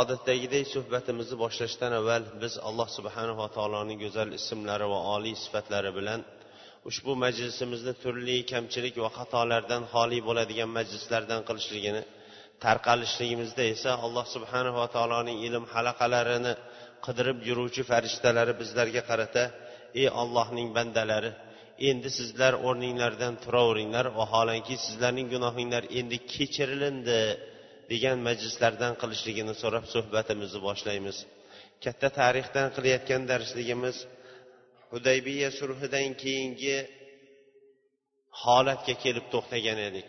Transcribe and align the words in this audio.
Odatdagidek 0.00 0.64
suhbatimizni 0.74 1.36
boshlashdan 1.44 1.92
avval 2.00 2.22
biz 2.42 2.54
alloh 2.68 2.88
subhanava 2.96 3.46
taoloning 3.56 3.98
go'zal 4.04 4.28
ismlari 4.40 4.86
va 4.92 5.00
oliy 5.14 5.34
sifatlari 5.44 5.90
bilan 5.98 6.20
ushbu 6.90 7.12
majlisimizni 7.24 7.94
turli 8.02 8.36
kamchilik 8.52 8.94
va 9.04 9.10
xatolardan 9.18 9.82
xoli 9.92 10.18
bo'ladigan 10.28 10.70
majlislardan 10.78 11.40
qilishligini 11.48 12.02
tarqalishligimizda 12.64 13.64
esa 13.74 13.90
alloh 14.06 14.26
subhanava 14.34 14.84
taoloning 14.96 15.38
ilm 15.48 15.64
halaqalarini 15.74 16.52
qidirib 17.04 17.38
yuruvchi 17.48 17.82
farishtalari 17.90 18.52
bizlarga 18.60 19.02
qarata 19.10 19.44
ey 20.00 20.06
ollohning 20.22 20.68
bandalari 20.76 21.30
endi 21.90 22.08
sizlar 22.18 22.52
o'rninglardan 22.66 23.34
turaveringlar 23.44 24.06
vaholanki 24.20 24.74
sizlarning 24.84 25.26
gunohinglar 25.34 25.84
endi 25.98 26.16
kechirilindi. 26.32 27.20
Degan 27.92 28.18
majlislardan 28.28 28.92
qilishligini 29.02 29.54
so'rab 29.62 29.84
suhbatimizni 29.94 30.60
boshlaymiz. 30.68 31.16
Katta 31.84 32.08
tarixdan 32.20 32.68
qilayotgan 32.76 33.22
darsligimiz 33.30 33.96
hudaybiya 34.92 35.48
sulhidan 35.58 36.08
keyingi 36.22 36.76
holatga 38.42 38.94
kelib 39.04 39.26
to'xtagan 39.34 39.78
edik. 39.88 40.08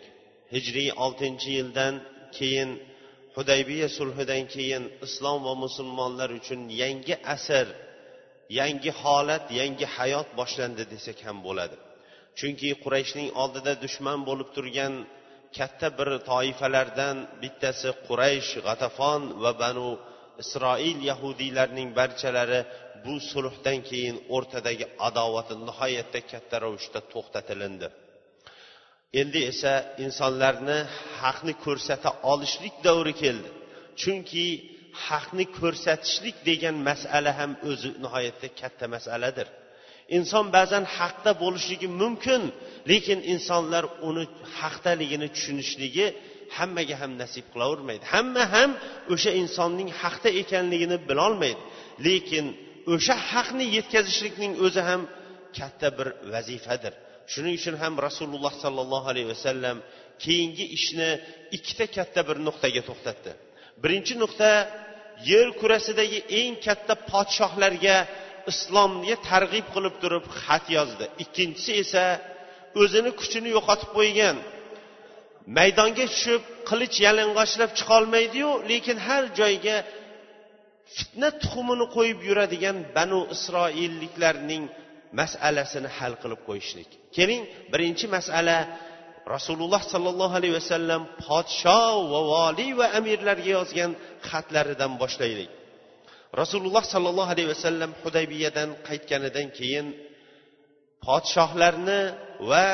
Hijriy 0.54 0.90
oltinchi 1.04 1.48
yildan 1.58 1.94
keyin 2.36 2.70
hudaybiya 3.36 3.88
sulhidan 3.98 4.42
keyin 4.54 4.84
islom 5.06 5.38
va 5.46 5.54
musulmonlar 5.64 6.30
uchun 6.40 6.60
yangi 6.82 7.14
asr 7.34 7.66
yangi 8.60 8.90
holat 9.02 9.44
yangi 9.60 9.86
hayot 9.96 10.28
boshlandi 10.38 10.84
desak 10.92 11.18
ham 11.26 11.38
bo'ladi. 11.46 11.76
Chunki 12.38 12.68
qurayshning 12.84 13.28
oldida 13.42 13.72
dushman 13.84 14.18
bo'lib 14.28 14.48
turgan 14.56 14.94
katta 15.58 15.88
bir 15.98 16.08
toifalardan 16.30 17.16
bittasi 17.42 17.90
quraysh 18.06 18.52
g'atafon 18.66 19.22
va 19.42 19.52
banu 19.62 19.88
isroil 20.42 20.98
yahudiylarning 21.10 21.88
barchalari 21.98 22.60
bu 23.04 23.14
sulhdan 23.30 23.78
keyin 23.88 24.16
o'rtadagi 24.36 24.86
adovati 25.08 25.54
nihoyatda 25.68 26.20
katta 26.32 26.56
ravishda 26.64 27.00
to'xtatilindi. 27.12 27.88
Endi 29.20 29.40
esa 29.52 29.72
insonlarni 30.04 30.78
haqni 31.20 31.54
ko'rsata 31.64 32.10
olishlik 32.32 32.74
davri 32.86 33.14
keldi. 33.22 33.50
Chunki 34.00 34.46
haqni 35.08 35.44
ko'rsatishlik 35.58 36.36
degan 36.48 36.76
masala 36.88 37.30
ham 37.40 37.52
o'zi 37.70 37.90
nihoyatda 38.04 38.48
katta 38.60 38.86
masaladir. 38.94 39.48
Inson 40.18 40.46
ba'zan 40.56 40.84
haqda 40.98 41.30
bo'lishligi 41.42 41.88
mumkin 42.02 42.42
lekin 42.90 43.18
insonlar 43.32 43.84
uni 44.08 44.24
haqdaligini 44.60 45.28
tushunishligi 45.34 46.06
hammaga 46.56 46.96
ham 47.02 47.12
nasib 47.22 47.44
qilavermaydi. 47.52 48.04
Hamma 48.14 48.44
ham 48.54 48.70
o'sha 49.14 49.30
insonning 49.42 49.90
haqda 50.02 50.30
ekanligini 50.42 50.98
bilolmaydi 51.08 51.62
lekin 52.06 52.44
o'sha 52.94 53.14
haqni 53.30 53.64
yetkazishlikning 53.76 54.52
o'zi 54.66 54.82
ham 54.88 55.02
katta 55.58 55.88
bir 55.98 56.08
vazifadir. 56.34 56.92
Shuning 57.32 57.54
uchun 57.60 57.76
ham 57.82 57.94
rasululloh 58.06 58.54
sollallohu 58.64 59.06
alayhi 59.12 59.28
vasallam 59.34 59.76
keyingi 60.24 60.66
ishni 60.78 61.10
ikkita 61.56 61.86
katta 61.96 62.20
bir 62.28 62.36
nuqtaga 62.46 62.82
to'xtatdi. 62.88 63.30
Birinchi 63.82 64.14
nuqta 64.22 64.50
yer 65.30 65.48
kurasidagi 65.60 66.18
eng 66.40 66.54
katta 66.66 66.94
podshohlarga 67.10 67.96
islomga 68.52 69.16
targ'ib 69.28 69.66
qilib 69.74 69.94
turib 70.02 70.24
xat 70.42 70.64
yozdi. 70.76 71.04
Ikkinchisi 71.24 71.72
esa 71.82 72.04
o'zini 72.82 73.10
kuchini 73.20 73.48
yo'qotib 73.56 73.90
qo'ygan. 73.98 74.36
Maydonga 75.58 76.06
tushib 76.12 76.42
qilich 76.68 76.96
yalang'ochlab 77.06 77.70
chiqolmaydiyu 77.78 78.50
lekin 78.70 78.96
har 79.06 79.22
joyga 79.40 79.76
fitna 80.96 81.28
tuxumini 81.42 81.86
qo'yib 81.96 82.18
yuradigan 82.28 82.76
banu 82.96 83.20
isroilliklarning 83.36 84.64
masalasini 85.20 85.88
hal 85.98 86.12
qilib 86.22 86.40
qo'yishlik. 86.48 86.90
Keling 87.16 87.42
birinchi 87.72 88.06
masala 88.16 88.56
rasululloh 89.34 89.82
sollallohu 89.92 90.34
alayhi 90.38 90.56
vasallam 90.60 91.02
podsho 91.26 91.82
va 92.12 92.20
voliy 92.32 92.70
va 92.80 92.86
amirlarga 92.98 93.50
yozgan 93.58 93.90
xatlaridan 94.28 94.92
boshlaylik. 95.02 95.50
Rasululloh 96.40 96.84
sollallohu 96.94 97.30
alayhi 97.34 97.50
vasallam 97.54 97.90
hudaybiyadan 98.02 98.68
qaytganidan 98.88 99.48
keyin 99.58 99.86
podshohlarni 101.04 102.00
va 102.50 102.68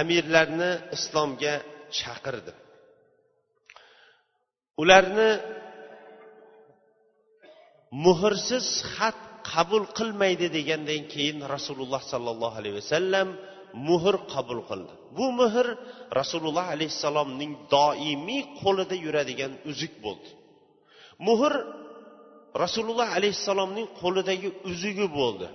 amirlarni 0.00 0.70
islomga 0.96 1.54
chaqirdi. 1.98 2.52
Ularni 4.82 5.30
muhrsiz 8.04 8.66
xat 8.94 9.18
qabul 9.52 9.84
qilmaydi 9.98 10.46
degandan 10.56 11.02
keyin 11.12 11.38
rasululloh 11.54 12.02
sollallohu 12.12 12.56
alayhi 12.60 12.76
vasallam 12.80 13.28
muhr 13.88 14.14
qabul 14.34 14.60
qildi. 14.70 14.92
Bu 15.18 15.26
muhr 15.40 15.66
rasululloh 16.20 16.66
alayhissalomning 16.74 17.52
doimiy 17.76 18.42
qo'lida 18.60 18.96
yuradigan 19.04 19.52
uzuk 19.70 19.92
bo'ldi. 20.04 20.30
Muhr 21.28 21.52
rasululloh 22.62 23.08
alayhissalomning 23.18 23.86
qo'lidagi 24.00 24.48
uzugi 24.70 25.06
bo'ldi. 25.18 25.46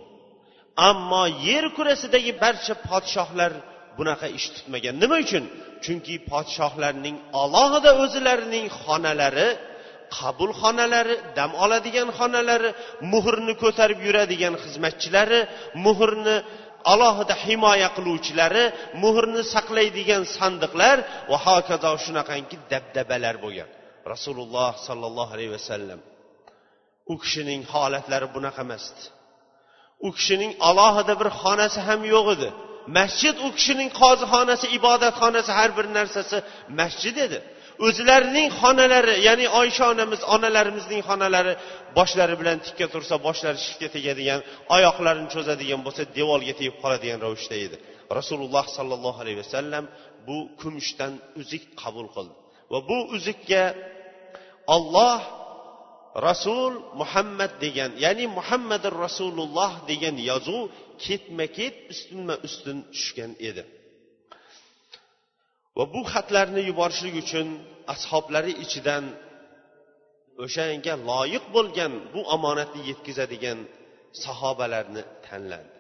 Ammo 0.90 1.24
yer 1.48 1.66
kurasidagi 1.78 2.32
barcha 2.44 2.74
podshohlar 2.90 3.52
bunaqa 3.98 4.28
ish 4.38 4.48
tutmagan. 4.56 4.96
Nima 5.04 5.18
uchun? 5.26 5.44
Chunki 5.84 6.16
podshohlarning 6.32 7.16
alohida 7.44 7.92
o'zilarining 8.04 8.66
xonalari 8.84 9.50
qabul 10.18 10.52
xonalari 10.62 11.16
dam 11.38 11.52
oladigan 11.64 12.10
xonalari 12.20 12.70
muhrni 13.14 13.54
ko'tarib 13.64 14.00
yuradigan 14.08 14.54
xizmatchilari 14.64 15.40
muhrni 15.86 16.36
alohida 16.94 17.36
himoya 17.46 17.90
qiluvchilari 17.98 18.66
muhrni 19.04 19.42
saqlaydigan 19.54 20.24
sandiqlar 20.38 20.98
va 21.32 21.38
hokazo 21.48 21.92
shunaqangi 22.06 22.56
dabdabalar 22.72 23.36
bo'lgan. 23.44 23.70
Rasululloh 24.14 24.72
sollallohu 24.88 25.32
alayhi 25.36 25.54
vasallam 25.58 26.00
u 27.12 27.14
kishining 27.24 27.62
holatlari 27.74 28.28
bunaqa 28.36 28.62
emasdi. 28.68 29.04
U 30.08 30.10
kishining 30.18 30.52
alohida 30.70 31.14
bir 31.22 31.30
xonasi 31.42 31.80
ham 31.88 32.02
yo'q 32.14 32.28
edi. 32.36 32.50
Masjid 32.98 33.36
u 33.46 33.48
kishining 33.58 33.90
qozixonasi 34.02 34.66
ibodatxonasi 34.78 35.52
har 35.60 35.70
bir 35.78 35.86
narsasi 35.98 36.38
masjid 36.80 37.16
edi. 37.26 37.40
O'zlarining 37.88 38.48
xonalari 38.62 39.16
ya'ni 39.28 39.46
oysha 39.62 39.84
onamiz 39.94 40.22
onalarimizning 40.36 41.02
xonalari 41.10 41.54
boshlari 41.98 42.36
bilan 42.42 42.58
tikka 42.66 42.88
tursa 42.94 43.16
boshlari 43.28 43.60
shiftga 43.66 43.88
tegadigan 43.96 44.40
oyoqlarini 44.76 45.30
cho'zadigan 45.36 45.82
bo'lsa 45.86 46.04
devorga 46.18 46.54
tegib 46.60 46.76
qoladigan 46.84 47.20
ravishda 47.26 47.56
edi. 47.66 47.78
Rasululloh 48.20 48.66
sollallohu 48.78 49.20
alayhi 49.24 49.40
vasallam 49.44 49.84
bu 50.28 50.38
kumushdan 50.62 51.14
uzuk 51.42 51.64
qabul 51.82 52.08
qildi. 52.16 52.34
Va 52.72 52.80
bu 52.90 52.98
uzukka 53.16 53.64
olloh 54.76 55.20
rasul 56.28 56.74
muhammad 57.02 57.52
degan 57.64 57.92
ya'ni 58.04 58.26
muhammadi 58.38 58.88
rasululloh 59.04 59.72
degan 59.90 60.16
yozuv 60.30 60.64
ketma 61.06 61.46
ket 61.58 61.76
ustunma 61.94 62.36
ustun 62.48 62.78
tushgan 62.94 63.32
edi. 63.50 63.64
Va 65.78 65.86
bu 65.94 66.02
xatlarni 66.14 66.62
yuborishlik 66.70 67.16
uchun 67.24 67.48
ashoblari 67.94 68.54
ichidan 68.66 69.06
o'shanga 70.44 70.94
loyiq 71.10 71.46
bo'lgan 71.56 71.94
bu 72.14 72.22
omonatni 72.36 72.82
yetkazadigan 72.90 73.60
sahobalarni 74.24 75.04
tanladi 75.26 75.78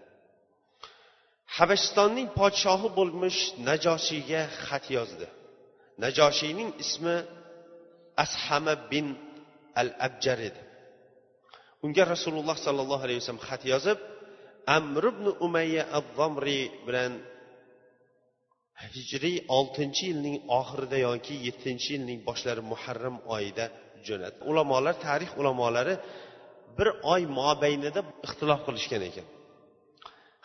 habashistonning 1.56 2.28
podshohi 2.40 2.90
bo'lmish 2.98 3.40
najoshiyga 3.70 4.42
xat 4.68 4.86
yozdi. 4.98 5.28
Najoshiyning 6.04 6.70
ismi 6.84 7.16
ashama 8.24 8.74
bin 8.92 9.08
al 9.82 9.90
abjar 10.08 10.40
edi. 10.50 10.62
Unga 11.86 12.04
rasululloh 12.14 12.58
sollallohu 12.66 13.04
alayhi 13.06 13.20
vasallam 13.22 13.44
xat 13.50 13.62
yozib 13.74 14.00
amr 14.78 15.04
ibn 15.14 15.26
umayya 15.46 15.84
azzomriy 16.00 16.64
bilan 16.88 17.14
hijriy 18.96 19.38
oltinchi 19.58 20.04
yilning 20.10 20.38
oxirida 20.60 20.98
yoki 21.08 21.36
yettinchi 21.48 21.90
yilning 21.96 22.20
boshlari 22.28 22.64
muharram 22.72 23.18
oyida 23.36 23.66
jo'natdi. 24.08 24.40
Ulamolar 24.52 24.96
tarix 25.06 25.32
ulamolari 25.40 25.96
bir 26.78 26.88
oy 27.14 27.22
mobaynida 27.40 28.02
ixtilof 28.26 28.62
qilishgan 28.68 29.04
ekan. 29.10 29.28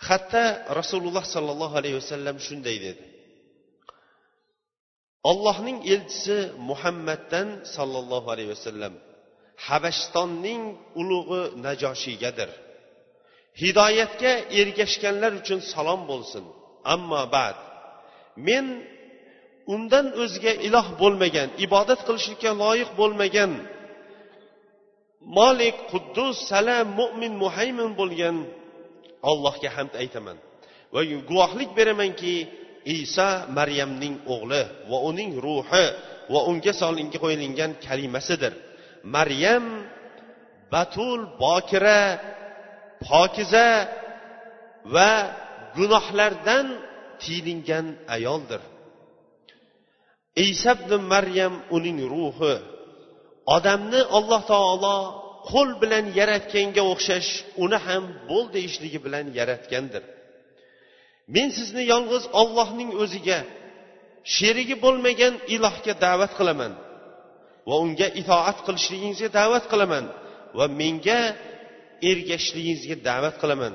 Xatda 0.07 0.45
rasululloh 0.81 1.25
sollallohu 1.35 1.75
alayhi 1.81 1.97
vasallam 2.03 2.37
shunday 2.47 2.77
dedi. 2.87 3.05
Allohning 5.31 5.79
elchisi 5.95 6.37
muhammaddan 6.71 7.49
sollallohu 7.77 8.29
alayhi 8.35 8.51
vasallam 8.57 8.95
habashistonning 9.67 10.63
ulug'i 11.01 11.43
najoshiygadir 11.67 12.51
hidoyatga 13.61 14.33
ergashganlar 14.61 15.33
uchun 15.41 15.61
salom 15.73 16.01
bo'lsin. 16.11 16.45
Ammo 16.95 17.23
bad. 17.35 17.57
Men 18.47 18.67
undan 19.75 20.07
o'zga 20.23 20.53
iloh 20.67 20.87
bo'lmagan 21.03 21.49
ibodat 21.67 22.01
qilishlikka 22.07 22.51
loyiq 22.63 22.91
bo'lmagan 23.01 23.53
molik 25.39 25.77
quddus 25.93 26.37
salam 26.51 26.87
mo'min 27.01 27.33
muhaymin 27.43 27.91
bo'lgan 28.01 28.37
allohga 29.31 29.71
hamd 29.77 29.95
aytaman. 30.03 30.37
Va 30.95 31.01
guvohlik 31.31 31.71
beramanki 31.79 32.35
iso 32.99 33.31
maryamning 33.59 34.15
o'g'li 34.35 34.63
va 34.91 34.99
uning 35.11 35.31
ruhi 35.47 35.87
va 36.33 36.41
unga 36.51 36.73
solinga 36.83 37.19
qo'yilgan 37.25 37.71
kalimasidir. 37.87 38.53
Maryam 39.05 39.65
batul 40.73 41.21
bokira 41.43 42.03
pokiza 43.09 43.69
va 44.95 45.13
gunohlardan 45.77 46.67
tiyingan 47.23 47.87
ayoldir. 48.17 48.63
Isa 50.49 50.73
ibn 50.79 50.93
maryam 51.13 51.55
uning 51.77 51.99
ruhi 52.13 52.55
odamni 53.57 54.01
alloh 54.19 54.43
taolo 54.53 54.97
qo'l 55.51 55.71
bilan 55.83 56.05
yaratganga 56.19 56.83
o'xshash 56.93 57.31
uni 57.65 57.79
ham 57.87 58.05
bo'l 58.29 58.47
deyishligi 58.57 58.99
bilan 59.07 59.27
yaratgandir. 59.39 60.05
Men 61.35 61.49
sizni 61.59 61.83
yolg'iz 61.93 62.25
ollohning 62.41 62.91
o'ziga 63.03 63.39
sherigi 64.35 64.77
bo'lmagan 64.85 65.35
ilohga 65.55 65.95
da'vat 66.05 66.33
qilaman. 66.39 66.73
Va 67.69 67.77
unga 67.85 68.09
itoat 68.21 68.59
qilishligingizga 68.67 69.29
da'vat 69.39 69.65
qilaman 69.73 70.05
va 70.59 70.67
menga 70.81 71.21
ergashishligingizga 72.11 72.97
da'vat 73.09 73.37
qilaman. 73.43 73.75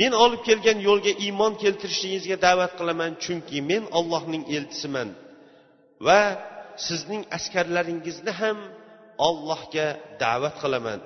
Men 0.00 0.12
olib 0.24 0.42
kelgan 0.48 0.78
yo'lga 0.88 1.12
iymon 1.26 1.52
keltirishligingizga 1.62 2.36
da'vat 2.46 2.72
qilaman 2.78 3.12
chunki 3.24 3.58
men 3.70 3.82
ollohning 3.98 4.44
elchisiman 4.56 5.08
va 6.06 6.20
sizning 6.86 7.22
askarlaringizni 7.36 8.32
ham 8.40 8.58
ollohga 9.28 9.86
da'vat 10.24 10.56
qilaman. 10.62 11.00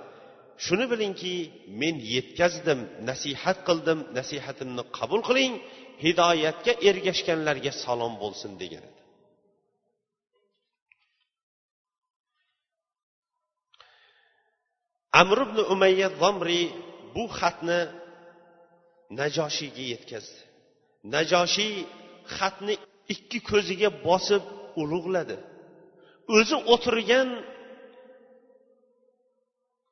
Shuni 0.65 0.87
bilingki 0.93 1.35
men 1.81 1.95
yetkazdim 2.15 2.81
nasihat 3.11 3.59
qildim 3.69 3.99
nasihatimni 4.19 4.83
qabul 4.99 5.21
qiling 5.29 5.53
hidoyatga 6.05 6.73
ergashganlarga 6.89 7.73
salom 7.85 8.15
bo'lsin 8.23 8.53
degan. 8.63 8.85
Amr 15.21 15.39
ibn 15.47 15.59
umayya 15.75 16.09
zomriy 16.21 16.67
bu 17.15 17.25
xatni 17.39 17.81
najoshiyga 19.19 19.85
yetkazdi. 19.93 20.41
Najoshiy 21.15 21.75
xatni 22.37 22.75
ikki 23.15 23.39
ko'ziga 23.51 23.91
bosib 24.07 24.45
ulug'ladi. 24.83 25.37
O'zi 26.37 26.57
o'tirgan 26.75 27.29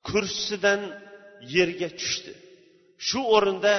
kursisidan 0.08 0.80
yerga 1.54 1.88
tushdi. 2.00 2.32
Shu 3.06 3.20
o'rinda 3.36 3.74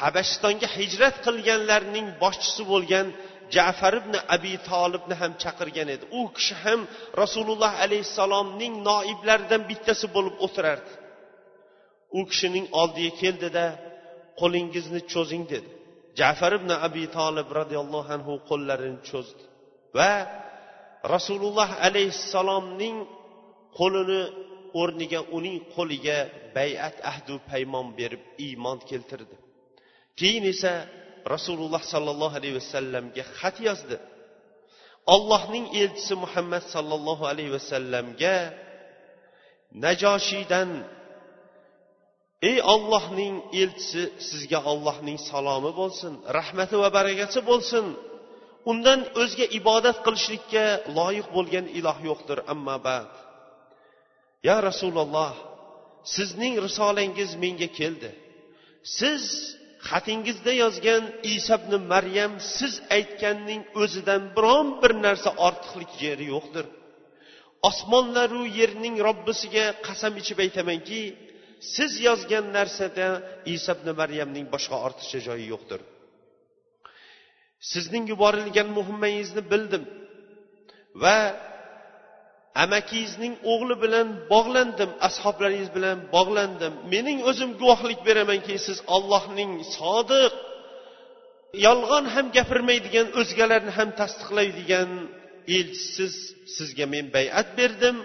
habashistonga 0.00 0.68
hijrat 0.76 1.16
qilganlarning 1.26 2.06
boshchisi 2.22 2.62
bo'lgan 2.72 3.06
jafar 3.54 3.94
ibn 4.00 4.14
abi 4.34 4.52
tolibni 4.70 5.14
ham 5.20 5.32
chaqirgan 5.42 5.88
edi. 5.94 6.04
U 6.18 6.20
kishi 6.36 6.54
ham 6.64 6.80
rasululloh 7.22 7.72
alayhissalomning 7.84 8.74
noiblaridan 8.90 9.62
bittasi 9.70 10.06
bo'lib 10.16 10.34
o'tirardi. 10.46 10.92
U 12.18 12.20
kishining 12.30 12.66
oldiga 12.80 13.12
keldida 13.22 13.64
qo'lingizni 14.40 15.00
cho'zing 15.12 15.44
dedi. 15.52 15.70
Jafar 16.20 16.52
ibn 16.58 16.70
abi 16.86 17.04
tolib 17.16 17.48
roziyallohu 17.58 18.10
anhu 18.16 18.32
qo'llarini 18.50 19.00
cho'zdi 19.10 19.44
va 19.98 20.12
rasululloh 21.14 21.70
alayhissalomning 21.88 22.96
qo'lini 23.78 24.22
o'rniga 24.80 25.20
uning 25.36 25.56
qo'liga 25.74 26.18
bayat 26.56 26.96
ahdu 27.10 27.34
paymon 27.50 27.86
berib 27.98 28.22
iymon 28.46 28.78
keltirdi. 28.90 29.36
Keyin 30.20 30.44
esa 30.52 30.72
rasululloh 31.34 31.82
sollallohu 31.92 32.34
alayhi 32.40 32.56
vasallamga 32.60 33.24
xat 33.38 33.56
yozdi. 33.68 33.96
Allohning 35.14 35.66
elchisi 35.82 36.14
muhammad 36.24 36.64
sollallohu 36.74 37.24
alayhi 37.32 37.52
vasallamga 37.56 38.36
najoshiydan 39.84 40.70
ey 42.50 42.56
ollohning 42.74 43.34
elchisi 43.62 44.02
sizga 44.28 44.60
ollohning 44.72 45.18
salomi 45.30 45.72
bo'lsin 45.80 46.12
rahmati 46.38 46.74
va 46.82 46.88
barakati 46.98 47.40
bo'lsin. 47.50 47.86
Undan 48.70 49.00
o'zga 49.22 49.46
ibodat 49.58 49.96
qilishlikka 50.06 50.66
loyiq 50.98 51.28
bo'lgan 51.36 51.66
iloh 51.78 51.98
yo'qdir 52.08 52.38
amma 52.52 52.76
bad. 52.88 53.10
Ya 54.48 54.56
rasululloh 54.68 55.32
sizning 56.14 56.54
risolangiz 56.66 57.30
menga 57.42 57.68
keldi. 57.78 58.10
Siz 58.98 59.24
xatingizda 59.88 60.52
yozgan 60.62 61.04
isa 61.34 61.54
ibn 61.60 61.72
maryam 61.92 62.32
siz 62.56 62.74
aytganning 62.96 63.62
o'zidan 63.82 64.22
biron 64.36 64.68
bir 64.82 64.92
narsa 65.06 65.30
ortiqlik 65.46 65.92
yeri 66.06 66.26
yo'qdir. 66.34 66.66
Osmonlaru 67.70 68.42
yerning 68.58 68.96
robbisiga 69.06 69.66
qasam 69.86 70.12
ichib 70.22 70.38
aytamanki 70.44 71.00
siz 71.74 71.92
yozgan 72.08 72.46
narsada 72.58 73.06
isa 73.54 73.72
ibn 73.76 73.88
maryamning 74.00 74.46
boshqa 74.54 74.76
ortiqcha 74.86 75.18
joyi 75.28 75.46
yo'qdir. 75.54 75.80
Sizning 77.72 78.04
yuborilgan 78.12 78.68
muhimmangizni 78.78 79.42
bildim 79.52 79.84
va 81.02 81.16
amakingizning 82.64 83.34
o'g'li 83.52 83.76
bilan 83.84 84.08
bog'landim 84.32 84.90
ashoblaringiz 85.08 85.70
bilan 85.76 85.98
bog'landim. 86.14 86.72
Mening 86.94 87.18
o'zim 87.30 87.50
guvohlik 87.60 88.00
beramanki 88.08 88.54
siz 88.66 88.78
ollohning 88.96 89.50
sodiq 89.76 90.34
yolg'on 91.66 92.04
ham 92.14 92.26
gapirmaydigan 92.36 93.08
o'zgalarni 93.20 93.72
ham 93.78 93.90
tasdiqlaydigan 94.00 94.90
elchisiz 95.56 96.14
sizga 96.56 96.86
men 96.94 97.06
bayat 97.16 97.48
berdim. 97.60 97.96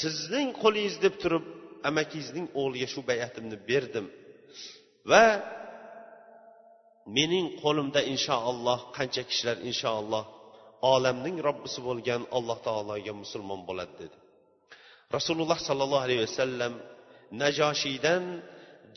Sizning 0.00 0.48
qo'lingiz 0.62 0.96
deb 1.04 1.14
turib 1.22 1.44
amakingizning 1.88 2.46
o'g'liga 2.60 2.88
shu 2.94 3.00
bayatimni 3.10 3.56
berdim. 3.70 4.06
Va 5.10 5.26
mening 7.16 7.46
qo'limda 7.62 8.00
inshaalloh 8.12 8.80
qancha 8.96 9.22
kishilar 9.28 9.56
inshaalloh 9.70 10.24
olamning 10.92 11.36
robbisi 11.48 11.80
bo'lgan 11.88 12.22
alloh 12.36 12.58
taologa 12.66 13.12
musulmon 13.22 13.60
bo'ladi 13.68 13.94
dedi. 14.02 14.16
Rasululloh 15.16 15.58
sollallohu 15.68 16.04
alayhi 16.06 16.22
vasallam 16.26 16.72
najoshiydan 17.42 18.22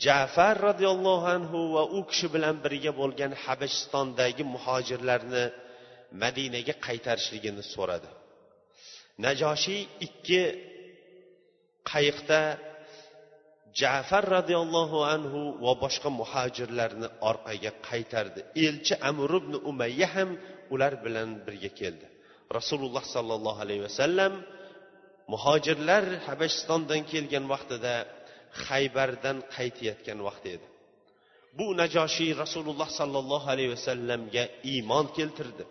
jafar 0.04 0.54
roziyallohu 0.68 1.26
anhu 1.36 1.58
va 1.74 1.82
u 1.98 2.00
kishi 2.10 2.26
bilan 2.34 2.56
birga 2.64 2.92
bo'lgan 3.00 3.32
habashistondagi 3.44 4.44
muhojirlarni 4.54 5.44
madinaga 6.22 6.74
qaytarishligini 6.86 7.62
so'radi. 7.74 8.10
Najoshiy 9.24 9.80
ikki 10.06 10.42
qayiqda 11.90 12.40
jafar 13.80 14.24
roziyallohu 14.36 14.98
anhu 15.14 15.40
va 15.64 15.72
boshqa 15.84 16.08
muhojirlarni 16.20 17.08
orqaga 17.30 17.70
qaytardi. 17.88 18.40
Elchi 18.66 18.94
amr 19.10 19.30
ibn 19.40 19.52
umayya 19.70 20.08
ham 20.14 20.30
ular 20.74 20.92
bilan 21.04 21.28
birga 21.46 21.70
keldi. 21.80 22.06
Rasululloh 22.58 23.04
sollallohu 23.14 23.60
alayhi 23.64 23.82
vasallam 23.88 24.32
muhojirlar 25.32 26.04
habashistondan 26.26 27.02
kelgan 27.10 27.44
vaqtida 27.52 27.94
haybardan 28.66 29.36
qaytayotgan 29.54 30.18
vaqti 30.28 30.48
edi. 30.56 30.66
Bu 31.58 31.66
najoshiy 31.80 32.30
rasululloh 32.44 32.88
sollallohu 33.00 33.46
alayhi 33.54 33.70
vasallamga 33.76 34.44
iymon 34.72 35.06
keltirdi 35.16 35.64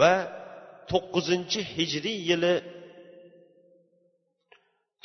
va 0.00 0.12
to'qqizinchi 0.90 1.60
hijriy 1.76 2.18
yili 2.30 2.54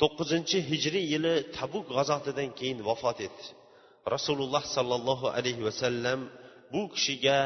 to'qqizinchi 0.00 0.58
hijriy 0.70 1.06
yili 1.14 1.34
tabuk 1.56 1.86
g'azotidan 1.96 2.50
keyin 2.58 2.78
vafot 2.88 3.18
etdi. 3.26 3.44
Rasululloh 4.14 4.64
sollallohu 4.76 5.26
alayhi 5.38 5.62
vasallam 5.68 6.20
bu 6.72 6.82
kishiga 6.94 7.38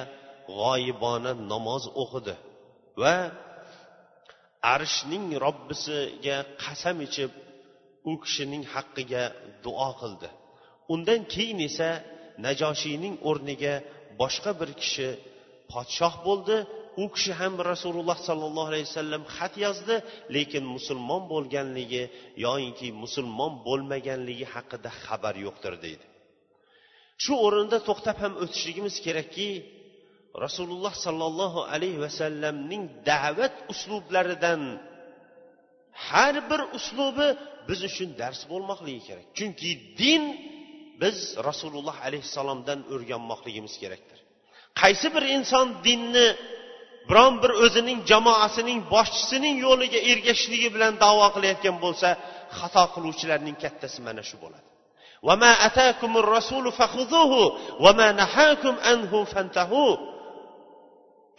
g'oyibona 0.49 1.33
namoz 1.53 1.85
o'qidi 2.03 2.35
va 3.03 3.17
arshning 4.75 5.27
robbisiga 5.45 6.37
qasam 6.63 6.97
ichib 7.09 7.33
u 8.11 8.13
kishining 8.25 8.65
haqqiga 8.75 9.25
duo 9.65 9.91
qildi. 10.01 10.29
Undan 10.95 11.21
keyin 11.35 11.59
esa 11.69 11.91
najoshiyning 12.47 13.15
o'rniga 13.29 13.75
boshqa 14.21 14.51
bir 14.61 14.71
kishi 14.83 15.09
podshoh 15.73 16.15
bo'ldi. 16.29 16.57
U 17.03 17.05
kishi 17.15 17.33
ham 17.41 17.55
rasululloh 17.73 18.19
sollallohu 18.29 18.69
alayhi 18.73 18.89
vasallam 18.91 19.23
xat 19.37 19.55
yozdi 19.65 19.97
lekin 20.37 20.65
musulmon 20.77 21.23
bo'lganligi 21.33 22.03
yoyinki 22.47 22.89
musulmon 23.03 23.53
bo'lmaganligi 23.67 24.47
haqida 24.55 24.91
xabar 25.05 25.35
yo'qdir 25.47 25.75
deydi. 25.85 26.05
Shu 27.25 27.33
o'rinda 27.47 27.79
to'xtab 27.89 28.17
ham 28.25 28.33
o'tishligimiz 28.43 28.97
kerakki 29.07 29.49
rasululloh 30.45 30.95
sollallohu 31.07 31.61
alayhi 31.75 31.99
vasallamning 32.07 32.83
da'vat 33.11 33.55
uslublaridan 33.73 34.63
har 36.09 36.35
bir 36.51 36.61
uslubi 36.79 37.29
biz 37.69 37.81
uchun 37.89 38.11
dars 38.21 38.41
bo'lmoqligi 38.53 39.03
kerak. 39.09 39.27
Chunki 39.39 39.71
din 40.01 40.23
biz 41.03 41.17
rasululloh 41.49 41.97
alayhissalomdan 42.07 42.79
o'rganmoqligimiz 42.95 43.75
kerakdir. 43.83 44.19
Qaysi 44.81 45.07
bir 45.15 45.25
inson 45.37 45.67
dinni 45.87 46.29
biron 47.09 47.35
bir 47.43 47.53
o'zining 47.65 47.99
jamoasining 48.11 48.79
boshchisining 48.95 49.55
yo'liga 49.67 50.01
ergashishligi 50.13 50.69
bilan 50.75 50.93
davo 51.05 51.27
qilayotgan 51.35 51.77
bo'lsa 51.85 52.09
xato 52.59 52.85
qiluvchilarning 52.95 53.57
kattasi 53.65 53.99
mana 54.07 54.23
shu 54.29 54.37
bo'ladi. 54.45 54.67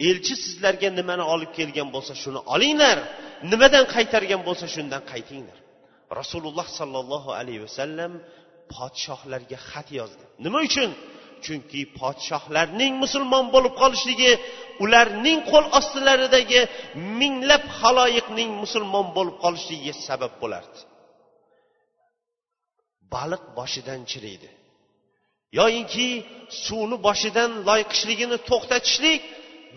Elchi 0.08 0.34
sizlarga 0.44 0.88
nimani 0.98 1.24
olib 1.34 1.50
kelgan 1.58 1.88
bo'lsa 1.94 2.12
shuni 2.22 2.40
olinglar 2.54 2.98
nimadan 3.50 3.84
qaytargan 3.94 4.40
bo'lsa 4.48 4.66
shundan 4.74 5.02
qaytinglar. 5.12 5.58
Rasululloh 6.20 6.66
sollallohu 6.78 7.30
alayhi 7.40 7.62
vasallam 7.66 8.12
podshohlarga 8.74 9.58
xat 9.70 9.88
yozdi. 9.98 10.24
Nima 10.44 10.58
uchun? 10.68 10.90
Chunki 11.44 11.80
podshohlarning 12.00 12.92
musulmon 13.02 13.44
bo'lib 13.54 13.74
qolishligi 13.82 14.32
ularning 14.84 15.38
qo'l 15.50 15.66
ostilaridagi 15.78 16.60
minglab 17.20 17.64
haloyiqning 17.78 18.50
musulmon 18.62 19.06
bo'lib 19.16 19.36
qolishligiga 19.44 19.94
sabab 20.06 20.32
bo'lardi. 20.42 20.78
Baliq 23.14 23.42
boshidan 23.58 24.00
chiriydi. 24.10 24.48
Yoyinki 25.58 26.08
suvni 26.64 26.96
boshidan 27.06 27.50
loyqishligini 27.68 28.36
to'xtatishlik 28.50 29.22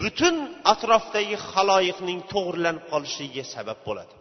butun 0.01 0.36
atrofdagi 0.74 1.36
haloyiqning 1.51 2.19
to'g'irlanib 2.33 2.83
qolishligiga 2.91 3.45
sabab 3.55 3.79
bo'ladi. 3.88 4.15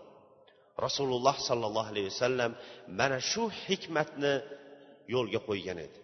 Rasululloh 0.86 1.36
sollallohu 1.48 1.88
alayhi 1.92 2.08
vasallam 2.12 2.52
mana 3.00 3.18
shu 3.30 3.42
hikmatni 3.66 4.34
yo'lga 5.14 5.40
qo'ygan 5.48 5.78
edi. 5.86 5.98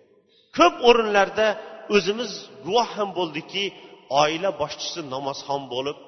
Ko'p 0.58 0.74
o'rinlarda 0.88 1.48
o'zimiz 1.96 2.32
guvoh 2.66 2.88
ham 2.96 3.10
bo'ldikki 3.18 3.64
oila 4.22 4.50
boshchisi 4.62 5.00
namozxon 5.14 5.62
bo'lib 5.74 5.98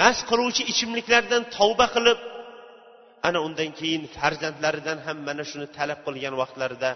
mast 0.00 0.22
qiluvchi 0.30 0.62
ichimliklardan 0.72 1.42
tavba 1.56 1.86
qilib 1.94 2.18
ana 3.28 3.38
undan 3.46 3.70
keyin 3.78 4.02
farzandlaridan 4.16 4.98
ham 5.06 5.18
mana 5.28 5.44
shuni 5.50 5.66
talab 5.76 6.00
qilgan 6.06 6.34
vaqtlarida 6.42 6.90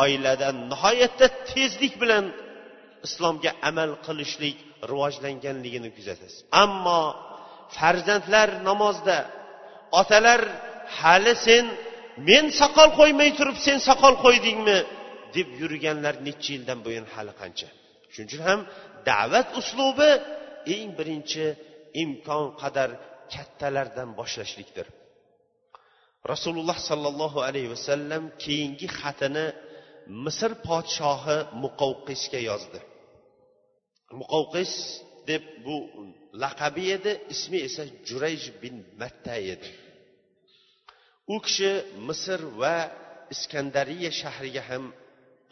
oiladan 0.00 0.56
nihoyatda 0.72 1.26
tezlik 1.50 1.94
bilan 2.02 2.24
islomga 3.06 3.50
amal 3.68 3.90
qilishlik 4.06 4.56
rivojlanganligini 4.90 5.90
kuzatasiz. 5.96 6.34
Ammo 6.64 7.02
farzandlar 7.76 8.48
namozda 8.68 9.18
otalar 10.00 10.40
hali 11.00 11.34
sen 11.46 11.64
men 12.28 12.44
soqol 12.60 12.90
qo'ymay 12.98 13.30
turib 13.38 13.58
sen 13.66 13.78
soqol 13.88 14.14
qo'ydingmi? 14.24 14.78
deb 15.36 15.48
yurganlar 15.60 16.14
necha 16.26 16.50
yildan 16.54 16.78
buyon 16.86 17.06
hali 17.14 17.32
qancha. 17.40 17.68
Shuning 18.12 18.28
uchun 18.30 18.42
ham 18.48 18.60
da'vat 19.08 19.48
uslubi 19.60 20.10
eng 20.74 20.88
birinchi 20.98 21.44
imkon 22.02 22.44
qadar 22.62 22.90
kattalardan 23.34 24.08
boshlashlikdir. 24.18 24.86
Rasululloh 26.32 26.78
sollallohu 26.90 27.38
alayhi 27.48 27.68
vasallam 27.74 28.22
keyingi 28.44 28.86
xatini 28.98 29.46
misr 30.24 30.52
podshohi 30.68 31.38
muqovqishga 31.64 32.40
yozdi. 32.50 32.80
Muqovqish 34.20 34.76
deb 35.28 35.44
bu 35.64 35.76
laqabi 36.42 36.84
edi 36.96 37.12
ismi 37.34 37.58
esa 37.68 37.84
jurayj 38.08 38.42
bin 38.62 38.74
matta 39.00 39.36
edi. 39.54 39.70
U 41.34 41.36
kishi 41.44 41.72
misr 42.08 42.40
va 42.60 42.76
iskandariya 43.34 44.10
shahriga 44.20 44.62
ham 44.70 44.84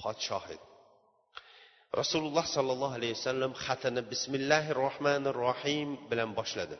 podshoh 0.00 0.44
edi. 0.54 0.66
Rasululloh 2.00 2.46
sollallohu 2.56 2.94
alayhi 2.98 3.14
vasallam 3.18 3.52
xatini 3.64 4.02
bismillahi 4.12 4.70
rohmanir 4.82 5.36
rohim 5.46 5.88
bilan 6.10 6.30
boshladi. 6.38 6.76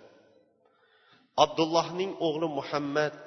Abdullohning 1.45 2.13
o'g'li 2.27 2.49
muhammad 2.59 3.21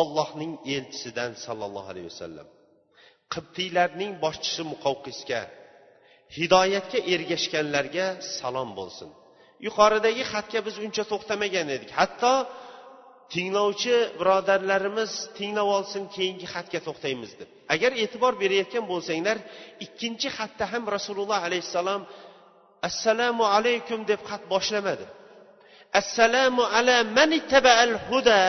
ollohning 0.00 0.52
elchisidan 0.74 1.32
sollallohu 1.46 1.88
alayhi 1.92 2.08
vasallam. 2.12 2.48
Qibtiylarning 3.34 4.12
boshchisi 4.24 4.62
muqovqisga 4.72 5.42
hidoyatga 6.36 6.98
ergashganlarga 7.14 8.06
salom 8.38 8.70
bo'lsin. 8.78 9.10
Yuqoridagi 9.66 10.24
xatga 10.32 10.60
biz 10.66 10.74
uncha 10.84 11.04
to'xtamagan 11.12 11.68
edik. 11.76 11.90
Hatto 12.00 12.32
tinglovchi 13.34 13.96
birodarlarimiz 14.20 15.12
tinglab 15.38 15.68
olsin 15.76 16.02
keyingi 16.14 16.46
xatga 16.54 16.80
to'xtaymiz 16.86 17.32
deb. 17.40 17.48
Agar 17.74 17.90
e'tibor 18.02 18.32
berayotgan 18.42 18.84
bo'lsanglar 18.92 19.38
ikkinchi 19.86 20.28
xatda 20.38 20.64
ham 20.72 20.84
rasululloh 20.96 21.40
alayhissalom 21.48 22.02
assalomu 22.88 23.44
alaykum 23.56 24.00
deb 24.10 24.20
xat 24.28 24.42
boshlamadi. 24.52 25.06
Assalomu 26.00 26.64
ala 26.78 26.96
man 27.18 27.30
al 27.84 27.94
huda 28.08 28.40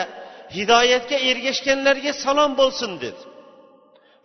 hidoyatga 0.56 1.16
ergashganlarga 1.30 2.12
salom 2.24 2.52
bo'lsin 2.60 2.92
dedi. 3.04 3.20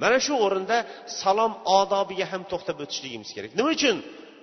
Mana 0.02 0.18
shu 0.26 0.34
o'rinda 0.46 0.78
salom 1.22 1.54
odobiga 1.80 2.26
ham 2.32 2.44
to'xtab 2.52 2.78
o'tishligimiz 2.84 3.30
kerak. 3.36 3.52
Nima 3.58 3.70
uchun? 3.78 3.98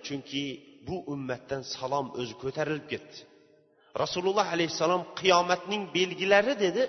Chunki 0.07 0.45
bu 0.87 0.97
ummatdan 1.12 1.62
salom 1.76 2.07
o'zi 2.21 2.35
ko'tarilib 2.42 2.87
ketdi. 2.92 3.19
Rasululloh 4.02 4.47
alayhissalom 4.54 5.02
qiyomatning 5.21 5.83
belgilari 5.97 6.54
dedi 6.64 6.83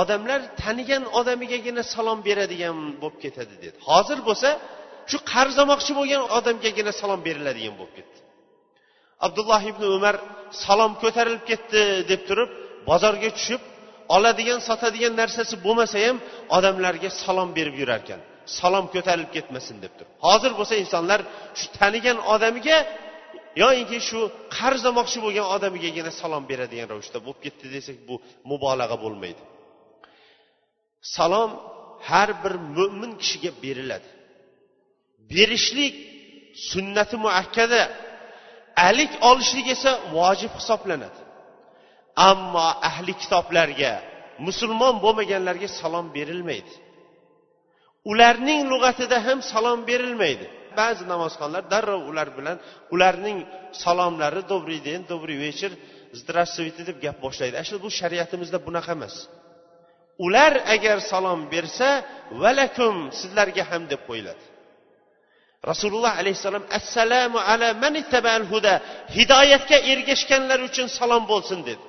odamlar 0.00 0.40
tanigan 0.62 1.04
odamigagina 1.18 1.82
salom 1.94 2.18
beradigan 2.28 2.76
bo'lib 3.02 3.18
ketadi 3.24 3.54
dedi. 3.64 3.76
Hozir 3.90 4.18
bo'lsa 4.28 4.48
shu 5.10 5.18
qarz 5.32 5.54
olmoqchi 5.62 5.92
bo'lgan 5.98 6.22
odamgagina 6.38 6.92
salom 7.00 7.20
beriladigan 7.26 7.74
bo'lib 7.80 7.94
ketdi. 7.98 8.18
Abdulloh 9.26 9.62
ibn 9.72 9.82
umar 9.96 10.16
salom 10.64 10.92
ko'tarilib 11.02 11.44
ketdi 11.50 11.80
deb 12.10 12.20
turib 12.28 12.50
bozorga 12.88 13.30
tushib 13.38 13.62
oladigan 14.14 14.60
sotadigan 14.68 15.14
narsasi 15.20 15.54
bo'lmasa 15.66 15.96
ham 16.06 16.16
odamlarga 16.56 17.10
salom 17.24 17.50
berib 17.58 17.76
yurarkan. 17.82 18.20
Salom 18.58 18.86
ko'tarilib 18.94 19.30
ketmasin 19.36 19.76
deb 19.84 19.92
turib. 19.96 20.10
Hozir 20.26 20.52
bo'lsa 20.58 20.74
insonlar 20.84 21.20
shu 21.58 21.66
tanigan 21.78 22.18
odamiga 22.34 22.78
yoyinki 23.62 23.98
shu 24.08 24.20
qarz 24.56 24.82
olmoqchi 24.88 25.18
bo'lgan 25.24 25.46
odamigagina 25.56 26.10
salom 26.20 26.44
beradigan 26.50 26.86
ravishda 26.92 27.18
bo'lib 27.26 27.40
ketdi 27.44 27.66
desak 27.76 27.96
bu 28.08 28.14
mubolag'a 28.50 28.96
bo'lmaydi. 29.04 29.42
Salom 31.16 31.50
har 32.08 32.30
bir 32.42 32.54
mo'min 32.76 33.12
kishiga 33.20 33.50
beriladi. 33.64 34.08
Berishlik 35.32 35.94
sunnati 36.70 37.16
muakkada 37.24 37.80
alik 38.88 39.12
olishlik 39.30 39.66
esa 39.76 39.90
vojib 40.16 40.52
hisoblanadi. 40.58 41.20
Ammo 42.16 42.66
ahli 42.88 43.12
kitoblarga 43.22 43.92
musulmon 44.46 44.94
bo'lmaganlarga 45.04 45.68
salom 45.80 46.06
berilmaydi. 46.16 46.72
Ularning 48.10 48.60
lug'atida 48.72 49.18
ham 49.26 49.38
salom 49.52 49.80
berilmaydi. 49.90 50.46
Ba'zi 50.80 51.04
namozxonlar 51.12 51.62
darrov 51.72 52.02
ular 52.10 52.28
bilan 52.38 52.56
ularning 52.94 53.38
salomlari 53.84 54.42
добрый 54.52 54.78
день 54.88 55.02
добрый 55.12 55.36
вечер 55.46 55.70
здравствуйте 56.20 56.82
deb 56.88 56.98
gap 57.04 57.16
boshlaydi. 57.24 57.54
Ana 57.62 57.76
bu 57.84 57.88
shariatimizda 58.00 58.58
bunaqa 58.66 58.92
emas. 58.98 59.14
Ular 60.26 60.52
agar 60.74 60.98
salom 61.12 61.40
bersa 61.54 61.88
valakum 62.42 62.96
sizlarga 63.18 63.64
ham 63.70 63.82
deb 63.92 64.00
qo'yiladi. 64.08 64.44
Rasululloh 65.70 66.12
alayhissalom 66.22 66.64
assalomu 66.78 67.38
ala 67.52 67.68
man 67.82 67.94
huda 68.52 68.74
hidoyatga 69.16 69.78
ergashganlar 69.92 70.60
uchun 70.68 70.86
salom 70.98 71.22
bo'lsin 71.32 71.60
dedi. 71.68 71.85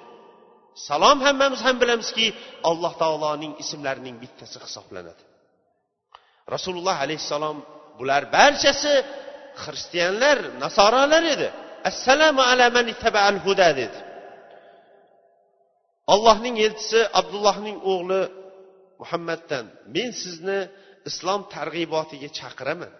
Salom 0.87 1.17
hammamiz 1.25 1.61
ham 1.67 1.75
bilamizki 1.81 2.27
alloh 2.69 2.93
taoloning 3.01 3.53
ismlarining 3.63 4.15
bittasi 4.23 4.57
hisoblanadi. 4.65 5.23
Rasululloh 6.53 6.97
alayhissalom 7.05 7.57
bular 7.99 8.23
barchasi 8.37 8.93
xristianlar 9.63 10.37
nasoralar 10.63 11.23
edi. 11.35 11.47
Assalomu 11.89 12.41
ala 12.51 12.65
man 12.77 12.85
al 13.29 13.37
huda 13.45 13.69
dedi. 13.81 13.99
Allohning 16.13 16.55
elchisi 16.65 16.99
abdullohning 17.19 17.77
o'g'li 17.91 18.21
muhammaddan 19.01 19.65
men 19.95 20.09
sizni 20.23 20.59
islom 21.09 21.41
targ'ibotiga 21.55 22.29
chaqiraman. 22.39 22.91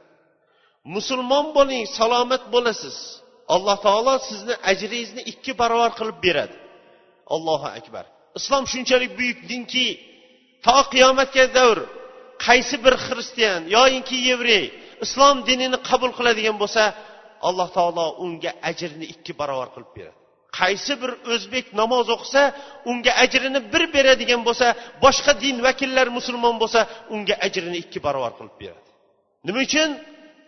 Musulmon 0.95 1.45
bo'ling 1.57 1.83
salomat 1.99 2.43
bo'lasiz. 2.53 2.97
Alloh 3.55 3.77
taolo 3.87 4.15
sizni 4.29 4.53
ajringizni 4.71 5.21
ikki 5.31 5.51
barobar 5.61 5.91
qilib 5.99 6.17
beradi. 6.27 6.55
Allohu 7.35 7.67
akbar. 7.79 8.05
Islom 8.39 8.63
shunchalik 8.71 9.11
buyuk 9.19 9.39
dinki 9.51 9.85
to 10.65 10.77
qiyomatga 10.93 11.45
davr 11.57 11.79
qaysi 12.45 12.75
bir 12.85 12.93
xristian 13.05 13.61
yoyinki 13.75 14.17
yevrey 14.29 14.65
islom 15.05 15.37
dinini 15.49 15.77
qabul 15.89 16.11
qiladigan 16.17 16.57
bo'lsa 16.63 16.83
alloh 17.47 17.69
taolo 17.77 18.05
unga 18.25 18.51
ajrni 18.69 19.05
ikki 19.13 19.31
barobar 19.39 19.69
qilib 19.75 19.91
beradi. 19.97 20.17
Qaysi 20.59 20.93
bir 21.01 21.11
o'zbek 21.33 21.65
namoz 21.81 22.07
o'qisa 22.15 22.41
unga 22.91 23.11
ajrini 23.23 23.59
bir 23.73 23.83
beradigan 23.95 24.41
bo'lsa 24.47 24.67
boshqa 25.03 25.31
din 25.43 25.57
vakillari 25.67 26.11
musulmon 26.19 26.55
bo'lsa 26.61 26.79
unga 27.15 27.35
ajrini 27.45 27.77
ikki 27.83 27.99
barobar 28.05 28.33
qilib 28.39 28.55
beradi. 28.61 28.89
Nima 29.47 29.59
uchun? 29.67 29.89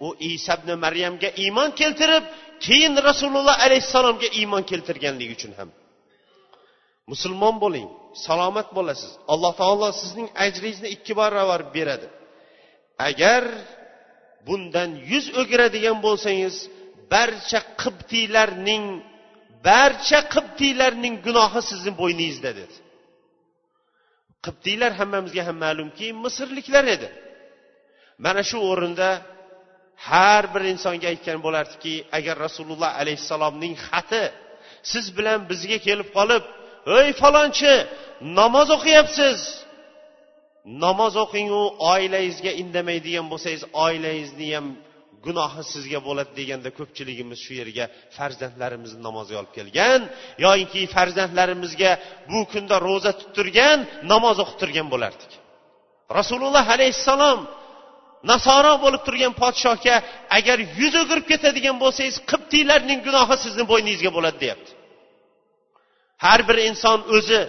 U 0.05 0.07
isa 0.29 0.53
ibn 0.59 0.69
maryamga 0.85 1.29
iymon 1.43 1.69
keltirib 1.81 2.23
keyin 2.65 2.93
rasululloh 3.09 3.55
alayhissalomga 3.65 4.27
iymon 4.39 4.63
keltirganligi 4.71 5.33
uchun 5.37 5.53
ham. 5.59 5.69
Musulmon 7.11 7.55
bo'ling 7.63 7.87
salomat 8.25 8.67
bo'lasiz. 8.77 9.11
Alloh 9.33 9.53
taolo 9.61 9.89
sizning 10.01 10.27
ajringizni 10.45 10.89
ikki 10.95 11.13
barobar 11.19 11.61
beradi. 11.75 12.07
Agar 13.09 13.43
bundan 14.47 14.89
yuz 15.11 15.25
o'giradigan 15.41 15.97
bo'lsangiz 16.05 16.55
barcha 17.13 17.59
qibtiylarning 17.81 18.83
barcha 19.67 20.19
qibtiylarning 20.33 21.15
gunohi 21.25 21.61
sizni 21.69 21.91
bo'yningizda 22.01 22.51
dedi. 22.59 22.75
Qibtiylar 24.45 24.91
hammamizga 24.99 25.41
ham 25.47 25.57
ma'lumki 25.65 26.07
misrliklar 26.23 26.85
edi. 26.95 27.09
Mana 28.25 28.41
shu 28.49 28.57
o'rinda 28.71 29.09
har 30.09 30.43
bir 30.53 30.63
insonga 30.73 31.07
aytgan 31.13 31.39
bo'lardiki 31.45 31.93
agar 32.17 32.35
rasululloh 32.45 32.91
alayhissalomning 33.01 33.73
xati 33.87 34.23
siz 34.91 35.05
bilan 35.17 35.39
bizga 35.51 35.77
kelib 35.87 36.09
qolib 36.17 36.43
ey 36.97 37.09
falonchi 37.21 37.73
namoz 38.39 38.69
o'qiyapsiz? 38.77 39.39
Namoz 40.85 41.13
o'qingu 41.23 41.63
oilangizga 41.93 42.51
indamaydigan 42.61 43.25
bo'lsangiz 43.31 43.63
oilangizni 43.85 44.47
ham 44.55 44.67
gunohi 45.25 45.63
sizga 45.73 45.99
bo'ladi 46.07 46.31
deganda 46.39 46.69
ko'pchiligimiz 46.77 47.39
shu 47.45 47.53
yerga 47.61 47.85
farzandlarimizni 48.17 49.01
namozga 49.07 49.35
olib 49.41 49.53
kelgan 49.57 50.01
yoinki 50.45 50.81
farzandlarimizga 50.95 51.91
bu 52.31 52.39
kunda 52.51 52.75
ro'za 52.87 53.11
tuttirgan 53.21 53.77
namoz 54.11 54.37
o'qitirgan 54.43 54.87
bo'lardik. 54.93 55.31
Rasululloh 56.17 56.65
alayhissalom 56.75 57.39
nasoro 58.31 58.73
bo'lib 58.83 59.01
turgan 59.07 59.33
podshohga 59.41 59.95
agar 60.37 60.57
yuz 60.79 60.93
o'girib 61.01 61.25
ketadigan 61.31 61.77
bo'lsangiz 61.83 62.17
qibtiylarning 62.31 62.99
gunohi 63.07 63.35
sizni 63.45 63.63
bo'yningizga 63.71 64.11
bo'ladi 64.17 64.37
deyapti. 64.43 64.71
Har 66.25 66.39
bir 66.47 66.57
inson 66.69 66.99
o'zi 67.15 67.41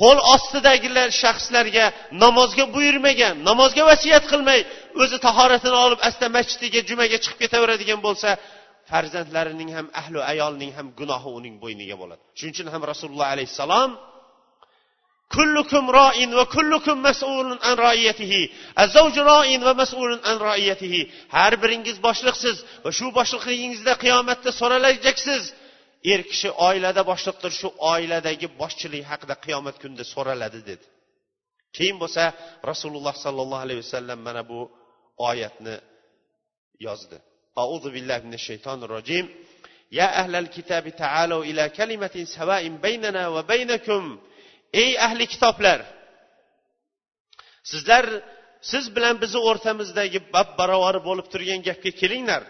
qo'l 0.00 0.18
ostidagilar 0.34 1.08
shaxslarga 1.22 1.86
namozga 2.24 2.64
buyurmagan 2.74 3.34
namozga 3.48 3.82
vasiyat 3.90 4.24
qilmay 4.32 4.60
o'zi 5.02 5.16
tahoratini 5.26 5.78
olib 5.86 6.00
asta 6.08 6.26
masjidiga 6.36 6.80
jumaga 6.88 7.16
chiqib 7.22 7.38
ketaveradigan 7.44 8.00
bo'lsa 8.06 8.28
farzandlarining 8.90 9.70
ham 9.76 9.86
ahli 10.00 10.18
ayolning 10.32 10.70
ham 10.78 10.86
gunohi 10.98 11.30
uning 11.38 11.54
bo'yniga 11.62 11.96
bo'ladi. 12.02 12.22
Shuning 12.38 12.54
uchun 12.56 12.68
ham 12.74 12.82
rasululloh 12.92 13.28
alayhissalom 13.34 13.90
kullukum 15.34 15.84
roin 15.98 16.30
va 16.38 16.44
kullukum 16.56 16.96
mas'ulun 17.08 17.58
an 17.68 17.74
roiyatihi 17.86 18.42
azavju 18.84 19.20
roin 19.32 19.60
va 19.68 19.72
mas'ulun 19.82 20.20
an 20.30 20.36
roiyatihi 20.46 21.00
har 21.36 21.52
biringiz 21.62 21.96
boshliqsiz 22.06 22.56
va 22.84 22.90
shu 22.98 23.06
boshliqligingizda 23.18 23.92
qiyomatda 24.04 24.50
so'ralajaksiz. 24.60 25.42
er 26.11 26.21
kishi 26.31 26.49
oilada 26.67 27.01
boshliqdir 27.11 27.51
shu 27.59 27.67
oiladagi 27.93 28.47
boshchilik 28.61 29.03
haqida 29.11 29.35
qiyomat 29.45 29.75
kunida 29.81 30.03
so'raladi 30.13 30.59
dedi 30.69 30.85
keyin 31.75 31.97
bo'lsa 32.03 32.23
rasululloh 32.71 33.15
sollallohu 33.25 33.63
alayhi 33.65 33.81
vasallam 33.85 34.19
mana 34.27 34.41
bu 34.51 34.59
oyatni 35.29 35.75
yozdi 36.87 37.17
أعوذ 37.63 37.85
بالله 37.95 38.19
من 38.27 38.33
الشيطان 38.41 38.79
الرجيم 38.87 39.25
يا 39.99 40.07
أهل 40.21 40.33
الكتاب 40.43 40.85
تعالوا 41.03 41.43
إلى 41.49 41.63
كلمة 41.79 42.15
سواء 42.37 42.63
بيننا 42.85 43.23
وبينكم 43.35 44.03
ey 44.73 44.91
ahli 45.05 45.25
kitoblar 45.33 45.79
sizlar 47.71 48.05
siz 48.71 48.85
bilan 48.95 49.15
bizni 49.21 49.39
o'rtamizdagi 49.49 50.19
bab 50.35 50.49
barobar 50.59 50.95
bo'lib 51.07 51.27
turgan 51.33 51.59
gapga 51.67 51.91
kelinglar 52.01 52.43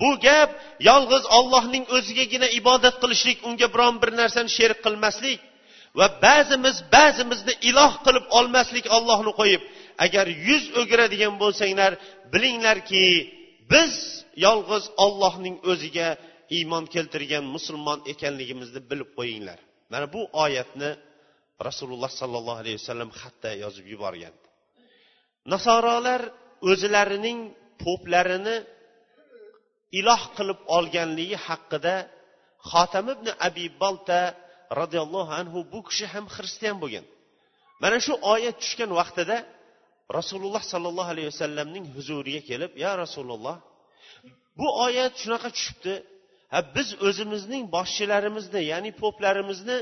Bu 0.00 0.10
gap 0.26 0.50
yolg'iz 0.88 1.24
ollohning 1.38 1.84
o'zigagina 1.96 2.48
ibodat 2.60 2.96
qilishlik 3.02 3.38
unga 3.48 3.68
biron 3.74 3.94
bir 4.02 4.10
narsani 4.20 4.50
sherik 4.56 4.80
qilmaslik 4.86 5.40
va 5.98 6.06
ba'zimiz 6.26 6.76
ba'zimizni 6.96 7.54
iloh 7.70 7.92
qilib 8.06 8.24
olmaslik 8.38 8.86
ollohni 8.96 9.32
qo'yib 9.40 9.62
agar 10.04 10.26
yuz 10.48 10.64
o'giradigan 10.80 11.34
bo'lsanglar 11.42 11.92
bilinglarki 12.32 13.04
biz 13.72 13.94
yolg'iz 14.46 14.84
ollohning 15.04 15.56
o'ziga 15.70 16.08
iymon 16.56 16.84
keltirgan 16.94 17.44
musulmon 17.54 17.98
ekanligimizni 18.12 18.80
bilib 18.90 19.10
qo'yinglar. 19.18 19.58
Mana 19.92 20.06
bu 20.14 20.20
oyatni 20.44 20.90
rasululloh 21.68 22.10
sollallohu 22.20 22.60
alayhi 22.62 22.78
vasallam 22.80 23.10
xatda 23.20 23.50
yozib 23.62 23.86
yuborgan 23.92 24.34
nasorolar 25.52 26.20
o'zlarining 26.70 27.38
po'plarini 27.82 28.56
iloh 29.98 30.22
qilib 30.36 30.60
olganligi 30.76 31.36
haqida 31.46 31.94
xotam 32.70 33.06
ibn 33.14 33.26
abi 33.48 33.64
bolta 33.82 34.20
roziyallohu 34.80 35.32
anhu 35.40 35.58
bu 35.72 35.80
kishi 35.88 36.06
ham 36.12 36.24
xristian 36.34 36.76
bo'lgan. 36.82 37.04
Mana 37.82 37.98
shu 38.06 38.12
oyat 38.34 38.56
tushgan 38.62 38.90
vaqtida 39.00 39.36
rasululloh 40.18 40.62
sollallohu 40.72 41.10
alayhi 41.14 41.28
vasallamning 41.32 41.84
huzuriga 41.94 42.42
kelib 42.50 42.72
ya 42.84 42.92
rasululloh 43.02 43.56
bu 44.58 44.66
oyat 44.86 45.12
shunaqa 45.22 45.48
tushibdi. 45.56 45.94
Ha 46.52 46.60
biz 46.76 46.88
o'zimizning 47.08 47.62
boshchilarimizni 47.76 48.60
ya'ni 48.72 48.90
poplarimizni 49.02 49.78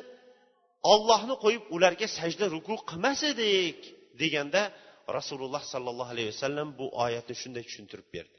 ollohni 0.93 1.35
qo'yib 1.45 1.65
ularga 1.77 2.07
sajda 2.19 2.47
ruku 2.55 2.75
qilmas 2.89 3.21
edik 3.33 3.79
deganda 4.21 4.63
rasululloh 5.19 5.63
sollallohu 5.73 6.11
alayhi 6.15 6.31
vasallam 6.35 6.69
bu 6.79 6.87
oyatni 7.05 7.35
shunday 7.43 7.63
tushuntirib 7.69 8.09
berdi. 8.17 8.39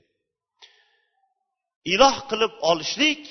Iloh 1.94 2.18
qilib 2.30 2.54
olishlik 2.72 3.22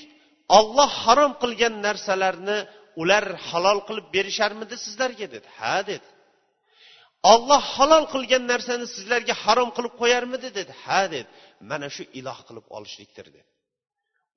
olloh 0.57 0.91
harom 1.03 1.33
qilgan 1.41 1.73
narsalarni 1.85 2.57
ular 3.01 3.25
halol 3.47 3.79
qilib 3.87 4.05
berisharmidi 4.15 4.75
sizlarga? 4.85 5.27
dedi. 5.35 5.47
Ha 5.59 5.77
dedi. 5.91 6.07
Olloh 7.33 7.63
halol 7.75 8.05
qilgan 8.13 8.43
narsani 8.51 8.85
sizlarga 8.95 9.35
harom 9.43 9.69
qilib 9.77 9.93
qo'yarmidi? 10.01 10.47
dedi. 10.59 10.73
Ha 10.85 11.01
dedi. 11.13 11.29
Mana 11.71 11.87
shu 11.95 12.03
iloh 12.19 12.39
qilib 12.47 12.65
olishlikdir 12.77 13.25
dedi. 13.35 13.49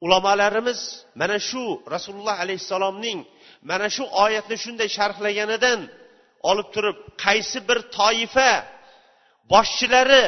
Ulamolarimiz 0.04 0.80
mana 1.20 1.38
shu 1.48 1.62
rasululloh 1.94 2.36
alayhissalomning 2.44 3.18
mana 3.70 3.88
shu 3.96 4.04
oyatni 4.24 4.56
shunday 4.64 4.88
sharhlaganidan 4.96 5.80
olib 6.50 6.68
turib 6.74 6.96
qaysi 7.24 7.58
bir 7.68 7.78
toifa 7.98 8.50
boshchilari 9.52 10.24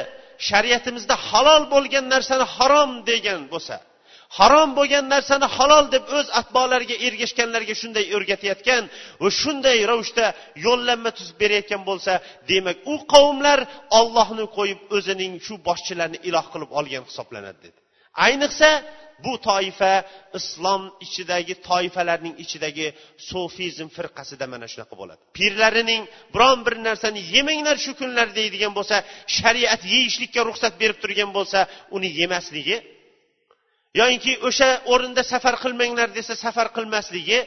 shariatimizda 0.49 1.15
halol 1.29 1.63
bo'lgan 1.75 2.05
narsani 2.15 2.47
harom 2.57 2.91
degan 3.11 3.43
bo'lsa 3.53 3.77
harom 4.39 4.71
bo'lgan 4.79 5.05
narsani 5.15 5.47
halol 5.57 5.85
deb 5.95 6.05
o'z 6.19 6.27
atbolariga 6.41 6.97
ergashganlarga 7.07 7.75
shunday 7.83 8.05
o'rgatayotgan 8.17 8.83
va 9.23 9.29
shunday 9.41 9.79
ravishda 9.91 10.27
yo'llanma 10.67 11.11
tuzib 11.19 11.37
berayotgan 11.43 11.83
bo'lsa 11.91 12.13
demak 12.51 12.77
u 12.93 12.95
qavmlar 13.13 13.61
ollohni 14.01 14.45
qo'yib 14.57 14.81
o'zining 14.97 15.33
shu 15.47 15.55
boshchilarini 15.69 16.19
iloh 16.29 16.47
qilib 16.53 16.71
olgan 16.79 17.03
hisoblanadi 17.09 17.59
dedi. 17.67 17.79
Ayniqsa 18.27 18.71
bu 19.25 19.33
toifa 19.49 19.93
islom 20.39 20.83
ichidagi 21.07 21.55
toifalarning 21.69 22.35
ichidagi 22.45 22.87
sufizm 23.29 23.89
firqasida 23.97 24.47
mana 24.53 24.67
shunaqa 24.73 24.95
bo'ladi. 25.01 25.21
Pirlarining 25.39 26.03
biron 26.35 26.59
bir 26.67 26.75
narsani 26.89 27.21
yemanglar 27.35 27.77
shu 27.85 27.93
kunlar 28.01 28.29
deydigan 28.39 28.73
bo'lsa 28.79 28.97
shariat 29.37 29.83
yeyishlikka 29.95 30.41
ruxsat 30.49 30.75
berib 30.83 30.99
turgan 31.03 31.31
bo'lsa 31.39 31.59
uni 31.97 32.09
yemasligi 32.21 32.77
yoyinki 34.01 34.33
o'sha 34.49 34.69
o'rinda 34.93 35.23
safar 35.33 35.55
qilmanglar 35.65 36.09
desa 36.19 36.35
safar 36.45 36.69
qilmasligi 36.77 37.39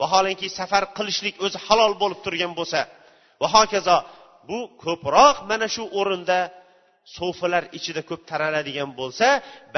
vaholanki 0.00 0.46
safar 0.58 0.84
qilishlik 0.96 1.34
o'zi 1.44 1.58
halol 1.66 1.92
bo'lib 2.02 2.20
turgan 2.24 2.52
bo'lsa 2.58 2.80
va 3.40 3.48
hokazo 3.56 3.96
bu 4.48 4.58
ko'proq 4.84 5.36
mana 5.50 5.66
shu 5.74 5.82
o'rinda 6.00 6.38
so'filar 7.14 7.64
ichida 7.78 8.02
ko'p 8.10 8.22
taraladigan 8.30 8.90
bo'lsa 9.00 9.28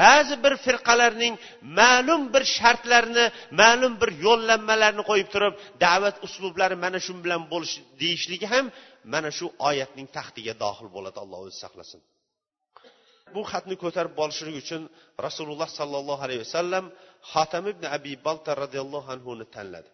ba'zi 0.01 0.35
bir 0.43 0.53
firqalarning 0.65 1.33
ma'lum 1.79 2.21
bir 2.33 2.43
shartlarni 2.57 3.25
ma'lum 3.61 3.93
bir 4.01 4.09
yo'llanmalarni 4.25 5.03
qo'yib 5.09 5.29
turib 5.33 5.53
da'vat 5.85 6.15
uslublari 6.27 6.75
mana 6.85 6.99
shu 7.05 7.13
bilan 7.25 7.41
bo'lish 7.53 7.75
deyishligi 8.01 8.47
ham 8.53 8.65
mana 9.13 9.29
shu 9.37 9.45
oyatning 9.69 10.07
taxtiga 10.17 10.53
dohil 10.63 10.87
bo'ladi 10.95 11.17
alloh 11.23 11.39
o'zi 11.45 11.57
saqlasin. 11.63 12.01
Bu 13.33 13.41
xatni 13.51 13.75
ko'tarib 13.83 14.13
borishlik 14.19 14.55
uchun 14.63 14.81
rasululloh 15.25 15.69
sollallohu 15.79 16.21
alayhi 16.25 16.41
vasallam 16.45 16.85
xotam 17.31 17.65
ibn 17.73 17.83
abi 17.97 18.13
balta 18.27 18.51
roziyallohu 18.63 19.07
anhuni 19.15 19.45
tanladi. 19.55 19.89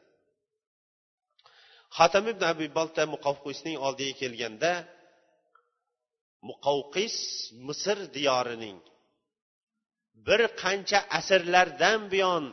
Xotam 1.98 2.26
ibn 2.34 2.44
abi 2.52 2.66
balta 2.78 3.02
muqavqisning 3.14 3.76
oldiga 3.88 4.14
kelganda 4.22 4.72
muqovqis 6.50 7.16
misr 7.68 7.98
diyorining 8.16 8.80
bir 10.28 10.42
qancha 10.62 11.00
asrlardan 11.20 12.02
buyon 12.12 12.44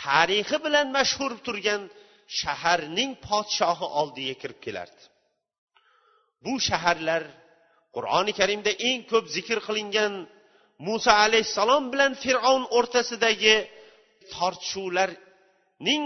tarixi 0.00 0.56
bilan 0.66 0.86
mashhur 0.96 1.32
turgan 1.46 1.82
shaharning 2.40 3.12
podshohi 3.28 3.86
oldiga 4.00 4.34
kirib 4.42 4.60
kelardi. 4.66 5.02
Bu 6.44 6.54
shaharlar 6.68 7.22
qur'oni 7.96 8.32
karimda 8.40 8.72
eng 8.88 9.00
ko'p 9.10 9.24
zikr 9.36 9.58
qilingan 9.66 10.12
muso 10.86 11.12
alayhissalom 11.24 11.84
bilan 11.92 12.12
fir'avn 12.22 12.64
o'rtasidagi 12.78 13.56
tortishuvlarning 14.34 16.04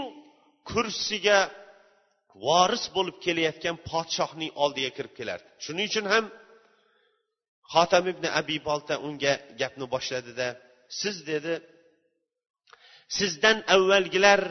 kursiga 0.69 1.39
voris 2.45 2.83
bo'lib 2.95 3.17
kelayotgan 3.25 3.75
podshohning 3.89 4.51
oldiga 4.63 4.91
kirib 4.97 5.13
kelardi. 5.19 5.47
Shuning 5.65 5.87
uchun 5.91 6.05
ham 6.13 6.25
xotam 7.73 8.05
ibn 8.13 8.25
abi 8.39 8.57
bolta 8.67 8.95
unga 9.07 9.33
gapni 9.61 9.85
boshladida 9.93 10.47
siz 10.99 11.15
dedi 11.31 11.53
sizdan 13.17 13.57
avvalgilar 13.75 14.41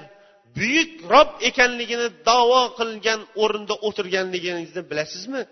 buyuk 0.59 0.91
rob 1.13 1.31
ekanligini 1.51 2.09
davo 2.29 2.63
qilgan 2.79 3.21
o'rinda 3.43 3.75
o'tirganligingizni 3.87 4.83
bilasizmi? 4.91 5.43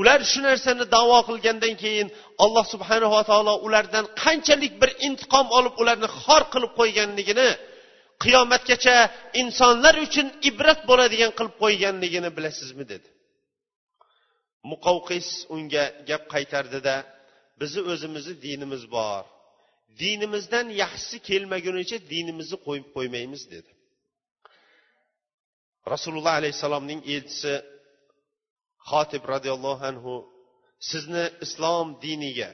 Ular 0.00 0.20
shu 0.30 0.40
narsani 0.48 0.84
davo 0.96 1.18
qilgandan 1.28 1.74
keyin 1.82 2.08
alloh 2.44 2.64
subhanava 2.72 3.20
taolo 3.30 3.54
ulardan 3.66 4.04
qanchalik 4.22 4.72
bir 4.82 4.90
intiqom 5.06 5.46
olib 5.58 5.74
ularni 5.82 6.08
xor 6.22 6.42
qilib 6.52 6.72
qo'yganligini 6.80 7.48
qiyomatgacha 8.24 8.96
insonlar 9.42 9.94
uchun 10.06 10.26
ibrat 10.50 10.80
bo'ladigan 10.90 11.30
qilib 11.38 11.54
qo'yganligini 11.62 12.30
bilasizmi 12.36 12.84
dedi. 12.92 13.08
Muqovqis 14.70 15.28
unga 15.54 15.84
gap 16.08 16.22
qaytardida 16.34 16.96
bizni 17.60 17.82
o'zimizni 17.92 18.34
dinimiz 18.46 18.82
bor. 18.96 19.24
Dinimizdan 20.02 20.66
yaxshisi 20.82 21.18
kelmagunicha 21.28 21.98
dinimizni 22.12 22.58
qo'yib 22.66 22.86
qo'ymaymiz 22.96 23.42
dedi. 23.54 23.70
Rasululloh 25.92 26.34
alayhissalomning 26.40 27.00
elchisi 27.14 27.54
xotib 28.90 29.22
roziyallohu 29.32 29.84
anhu 29.90 30.14
sizni 30.90 31.24
islom 31.44 31.88
diniga 32.04 32.50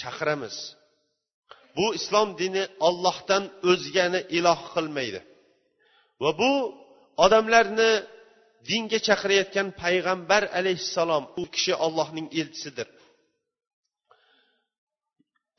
chaqiramiz. 0.00 0.56
Bu 1.76 1.86
islom 1.98 2.28
dini 2.40 2.64
ollohdan 2.88 3.44
o'zgani 3.70 4.20
iloh 4.38 4.60
qilmaydi. 4.74 5.20
Va 6.22 6.30
bu 6.40 6.52
odamlarni 7.24 7.90
dinga 8.68 8.98
chaqirayotgan 9.08 9.68
payg'ambar 9.82 10.42
alayhissalom 10.58 11.24
u 11.40 11.44
kishi 11.54 11.74
ollohning 11.86 12.28
elchisidir. 12.40 12.88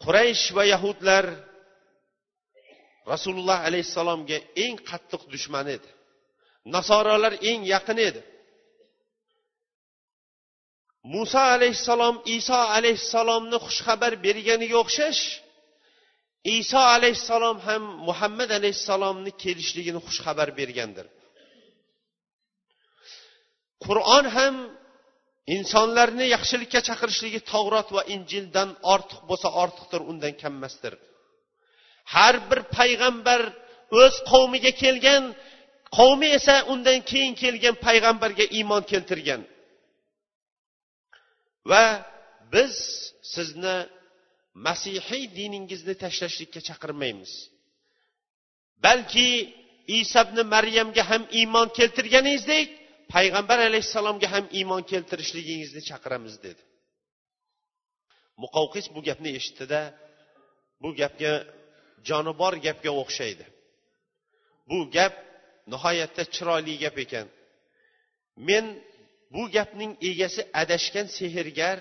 Quraysh 0.03 0.45
va 0.57 0.63
yahudlar 0.73 1.25
rasululloh 3.11 3.59
alayhissalomga 3.69 4.37
eng 4.63 4.75
qattiq 4.89 5.21
dushman 5.33 5.67
edi. 5.75 5.89
Nasorolar 6.75 7.33
eng 7.49 7.61
yaqin 7.73 7.99
edi. 8.09 8.21
Muso 11.13 11.41
alayhissalom 11.55 12.15
iso 12.37 12.59
alayhissalomni 12.77 13.57
xushxabar 13.65 14.13
berganiga 14.25 14.77
o'xshash 14.83 15.21
iso 16.59 16.81
alayhissalom 16.95 17.57
ham 17.67 17.83
muhammad 18.07 18.49
alayhissalomni 18.59 19.31
kelishligini 19.43 19.99
xushxabar 20.07 20.49
bergandir. 20.59 21.07
Qur'on 23.85 24.25
ham 24.35 24.55
insonlarni 25.55 26.25
yaxshilikka 26.35 26.79
chaqirishligi 26.87 27.41
tavrot 27.51 27.87
va 27.95 28.01
injildan 28.15 28.69
ortiq 28.93 29.21
bo'lsa 29.29 29.47
ortiqdir 29.63 30.01
undan 30.11 30.33
kammasdir. 30.41 30.93
Har 32.13 32.35
bir 32.49 32.59
payg'ambar 32.77 33.41
o'z 34.01 34.15
qavmiga 34.31 34.71
kelgan 34.83 35.23
qavmi 35.97 36.27
esa 36.37 36.55
undan 36.73 36.99
keyin 37.09 37.33
kelgan 37.43 37.75
payg'ambarga 37.85 38.45
iymon 38.57 38.83
keltirgan. 38.91 39.41
Va 41.71 41.85
biz 42.53 42.73
sizni 43.33 43.77
masihiy 44.65 45.23
diningizni 45.37 45.93
tashlashlikka 46.03 46.59
chaqirmaymiz. 46.67 47.31
Balki 48.85 49.29
iso 49.99 50.19
ibn 50.25 50.37
maryamga 50.53 51.03
ham 51.11 51.23
iymon 51.39 51.67
keltirganingizdek 51.77 52.67
payg'ambar 53.13 53.59
alayhissalomga 53.69 54.27
ham 54.33 54.45
iymon 54.59 54.83
keltirishligingizni 54.91 55.81
chaqiramiz 55.89 56.35
dedi. 56.45 56.61
Muqovqis 58.43 58.85
bu 58.95 58.99
gapni 59.07 59.29
eshitdida 59.39 59.81
bu 60.81 60.89
gapga 60.99 61.33
joni 62.07 62.33
bor 62.41 62.53
gapga 62.65 62.91
o'xshaydi. 63.01 63.45
Bu 64.69 64.77
gap 64.95 65.13
nihoyatda 65.71 66.23
chiroyli 66.35 66.73
gap 66.83 66.97
ekan. 67.05 67.27
Men 68.47 68.65
bu 69.33 69.43
gapning 69.55 69.91
egasi 70.09 70.41
adashgan 70.61 71.07
sehrgar 71.17 71.77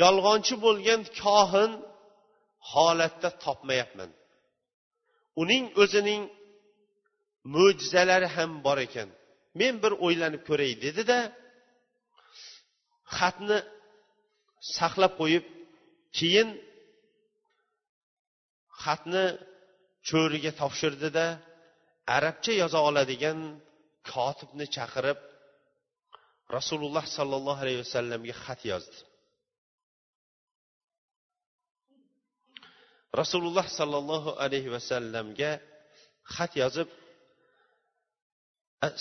yolg'onchi 0.00 0.54
bo'lgan 0.64 1.00
kohin 1.20 1.72
holatda 2.72 3.28
topmayapman. 3.44 4.10
Uning 5.42 5.64
o'zining 5.82 6.22
mo'jizalari 7.54 8.28
ham 8.36 8.50
bor 8.66 8.78
ekan. 8.86 9.08
Men 9.58 9.74
bir 9.82 9.92
o'ylanib 10.06 10.42
ko'ray 10.48 10.72
dedida 10.84 11.18
xatni 13.18 13.58
saqlab 14.76 15.12
qo'yib 15.20 15.44
keyin 16.18 16.48
xatni 18.84 19.24
cho'riga 20.08 20.52
topshirdida 20.60 21.26
arabcha 22.16 22.52
yoza 22.62 22.80
oladigan 22.88 23.38
kotibni 24.12 24.66
chaqirib 24.76 25.18
rasululloh 26.56 27.04
sollallohu 27.16 27.60
alayhi 27.64 27.80
vasallamga 27.84 28.34
xat 28.44 28.60
yozdi. 28.72 28.98
Rasululloh 33.20 33.66
sollallohu 33.78 34.30
alayhi 34.44 34.70
vasallamga 34.76 35.52
xat 36.34 36.52
yozib 36.62 36.88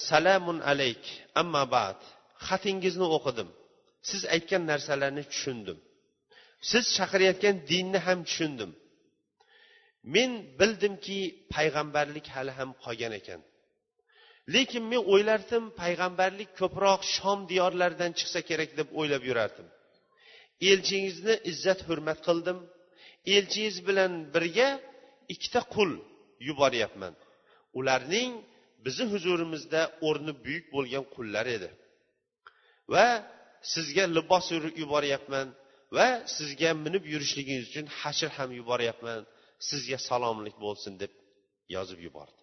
salamun 0.09 0.59
alayk. 0.71 1.03
Amma 1.41 1.63
bad. 1.75 1.99
Xatingizni 2.47 3.07
o'qidim. 3.17 3.49
Siz 4.09 4.21
aytgan 4.35 4.63
narsalarni 4.71 5.23
tushundim. 5.31 5.77
Siz 6.69 6.85
chaqirayotgan 6.97 7.55
dinni 7.71 7.99
ham 8.07 8.19
tushundim. 8.29 8.71
Men 10.13 10.31
bildimki 10.59 11.19
payg'ambarlik 11.55 12.27
hali 12.35 12.51
ham 12.59 12.69
qolgan 12.83 13.13
ekan. 13.19 13.41
Lekin 14.53 14.83
men 14.91 15.01
o'ylardim 15.13 15.65
payg'ambarlik 15.81 16.49
ko'proq 16.61 17.01
shom 17.15 17.39
diyorlaridan 17.51 18.11
chiqsa 18.19 18.39
kerak 18.49 18.71
deb 18.79 18.87
o'ylab 18.99 19.23
yurardim. 19.29 19.67
Elchingizni 20.71 21.35
izzat 21.51 21.79
hurmat 21.87 22.19
qildim. 22.27 22.57
Elchingiz 23.35 23.77
bilan 23.87 24.11
birga 24.33 24.69
ikkita 25.33 25.61
qul 25.75 25.91
yuboryapman. 26.47 27.13
Ularning 27.79 28.31
bizni 28.85 29.05
huzurimizda 29.13 29.81
o'rni 30.07 30.33
buyuk 30.45 30.65
bo'lgan 30.75 31.05
qullar 31.15 31.45
edi. 31.57 31.69
Va 32.93 33.07
sizga 33.73 34.03
libos 34.17 34.45
yuboryapman 34.81 35.47
va 35.97 36.07
sizga 36.37 36.71
minib 36.85 37.03
yurishligingiz 37.13 37.65
uchun 37.71 37.87
hashr 37.99 38.29
ham 38.37 38.49
yuboryapman. 38.59 39.21
Sizga 39.69 39.97
salomlik 40.09 40.55
bo'lsin 40.65 40.93
deb 41.01 41.11
yozib 41.75 41.99
yubordi. 42.07 42.41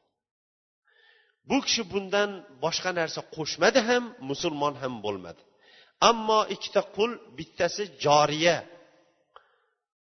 Bu 1.49 1.57
kishi 1.67 1.83
bundan 1.93 2.31
boshqa 2.65 2.91
narsa 3.01 3.21
qo'shmadi 3.37 3.81
ham 3.89 4.05
musulmon 4.31 4.75
ham 4.83 4.95
bo'lmadi. 5.07 5.43
Ammo 6.11 6.41
ikkita 6.55 6.83
qul 6.97 7.11
bittasi 7.39 7.83
joriya 8.05 8.57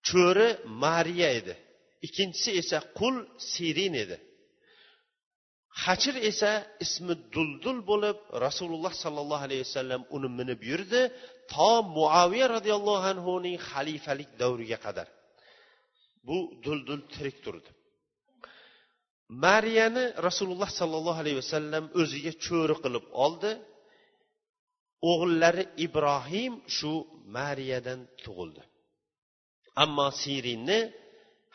cho'ri 0.08 0.48
mariya 0.84 1.28
edi. 1.40 1.54
Ikkinchisi 2.06 2.50
esa 2.60 2.78
qul 2.98 3.14
sirin 3.52 3.94
edi. 4.04 4.16
Hachir 5.84 6.14
esa 6.30 6.52
ismi 6.84 7.14
duldul 7.34 7.78
bo'lib 7.90 8.18
rasululloh 8.46 8.92
sollallohu 9.04 9.44
alayhi 9.48 9.62
vasallam 9.66 10.02
uni 10.16 10.28
minib 10.38 10.60
yurdi 10.70 11.02
to 11.54 11.72
muaviya 11.96 12.46
roziyallohu 12.56 13.04
anhuning 13.12 13.56
xalifalik 13.70 14.30
davriga 14.42 14.78
qadar. 14.86 15.08
Bu 16.26 16.36
duldul 16.64 17.00
tirik 17.12 17.36
turdi. 17.44 17.70
Mariyani 19.44 20.04
rasululloh 20.28 20.70
sollallohu 20.80 21.18
alayhi 21.22 21.38
vasallam 21.42 21.84
o'ziga 22.00 22.32
cho'ri 22.46 22.74
qilib 22.84 23.04
oldi. 23.24 23.50
O'g'illari 25.10 25.64
ibrohim 25.86 26.52
shu 26.76 26.92
mariyadan 27.36 28.00
tug'ildi. 28.24 28.62
Ammo 29.84 30.08
sirinni 30.22 30.80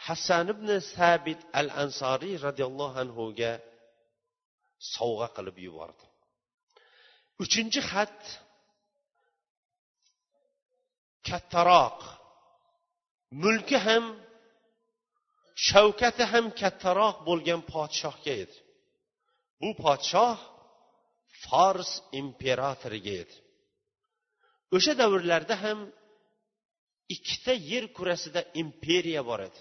hassan 0.05 0.45
ibn 0.53 0.69
sabit 0.95 1.39
al 1.59 1.69
ansoriy 1.83 2.35
roziyallohu 2.45 2.97
anhuga 3.03 3.51
sovg'a 4.93 5.27
qilib 5.35 5.57
yubordi. 5.65 6.05
Uchinchi 7.43 7.81
xat 7.91 8.17
kattaroq. 11.27 11.99
Mulki 13.43 13.77
ham 13.87 14.05
shavkati 15.67 16.23
ham 16.31 16.45
kattaroq 16.61 17.17
bo'lgan 17.27 17.61
podshohga 17.73 18.33
edi. 18.43 18.57
Bu 19.61 19.69
podshoh 19.83 20.37
fors 21.43 21.91
imperatoriga 22.21 23.13
edi. 23.23 23.35
O'sha 24.75 24.93
davrlarda 25.01 25.55
ham 25.63 25.79
ikkita 27.15 27.53
yer 27.71 27.85
kurasida 27.97 28.41
imperiya 28.61 29.21
bor 29.29 29.39
edi. 29.47 29.59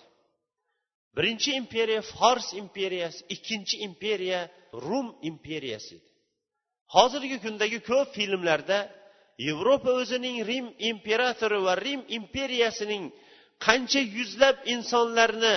Birinchi 1.16 1.50
imperiya 1.60 2.02
fors 2.12 2.46
imperiyasi 2.62 3.20
ikkinchi 3.34 3.76
imperiya 3.86 4.40
rum 4.86 5.08
imperiyasi 5.30 5.90
edi. 5.98 6.08
Hozirgi 6.94 7.36
kundagi 7.44 7.78
ko'p 7.90 8.08
filmlarda 8.16 8.78
yevropa 9.46 9.90
o'zining 10.00 10.36
rim 10.50 10.66
imperatori 10.90 11.58
va 11.66 11.74
rim 11.86 12.00
imperiyasining 12.18 13.04
qancha 13.66 14.00
yuzlab 14.16 14.56
insonlarni 14.74 15.56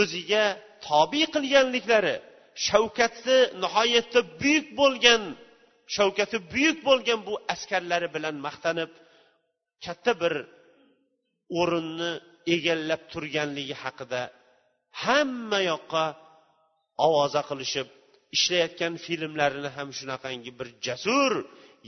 o'ziga 0.00 0.44
tobe 0.86 1.22
qilganliklari 1.34 2.14
shavkati 2.66 3.38
nihoyatda 3.62 4.20
buyuk 4.40 4.66
bo'lgan 4.80 5.22
shavkati 5.96 6.36
buyuk 6.52 6.78
bo'lgan 6.88 7.20
bu 7.28 7.34
askarlari 7.54 8.08
bilan 8.16 8.36
maqtanib 8.46 8.90
katta 9.84 10.12
bir 10.22 10.34
o'rinni 11.60 12.12
egallab 12.54 13.02
turganligi 13.12 13.74
haqida 13.82 14.22
hamma 15.04 15.60
yoqqa 15.72 16.04
ovoza 17.06 17.42
qilishib 17.50 17.88
ishlayotgan 18.36 18.94
filmlarini 19.04 19.70
ham 19.76 19.88
shunaqangi 19.98 20.50
bir 20.58 20.68
jasur 20.86 21.32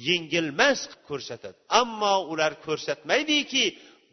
yengilmas 0.08 0.80
ko'rsatadi. 1.08 1.56
Ammo 1.80 2.14
ular 2.32 2.52
ko'rsatmaydiki 2.66 3.64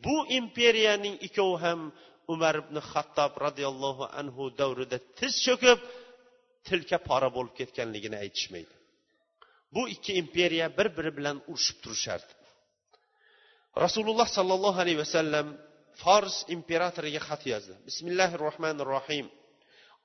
bu 0.06 0.16
imperiyaning 0.40 1.16
ikkovi 1.28 1.58
ham 1.66 1.82
umar 2.34 2.56
ibn 2.64 2.78
xattob 2.92 3.34
roziyallohu 3.46 4.04
anhu 4.20 4.44
davrida 4.60 4.98
tiz 5.18 5.34
cho'kib 5.46 5.80
tilka 6.68 6.98
pora 7.10 7.30
bo'lib 7.36 7.54
ketganligini 7.60 8.18
aytishmaydi. 8.24 8.74
Bu 9.74 9.82
ikki 9.96 10.12
imperiya 10.22 10.68
bir 10.78 10.88
biri 10.98 11.12
bilan 11.18 11.38
urushib 11.52 11.78
turishardi. 11.84 12.34
Rasululloh 13.84 14.28
sollallohu 14.38 14.80
alayhi 14.84 15.00
vasallam 15.06 15.48
fors 16.02 16.36
imperatoriga 16.56 17.22
xat 17.28 17.42
yozdi. 17.52 17.74
Bismillahi 17.88 18.36
rohmanir 18.46 18.88
rohim 18.96 19.28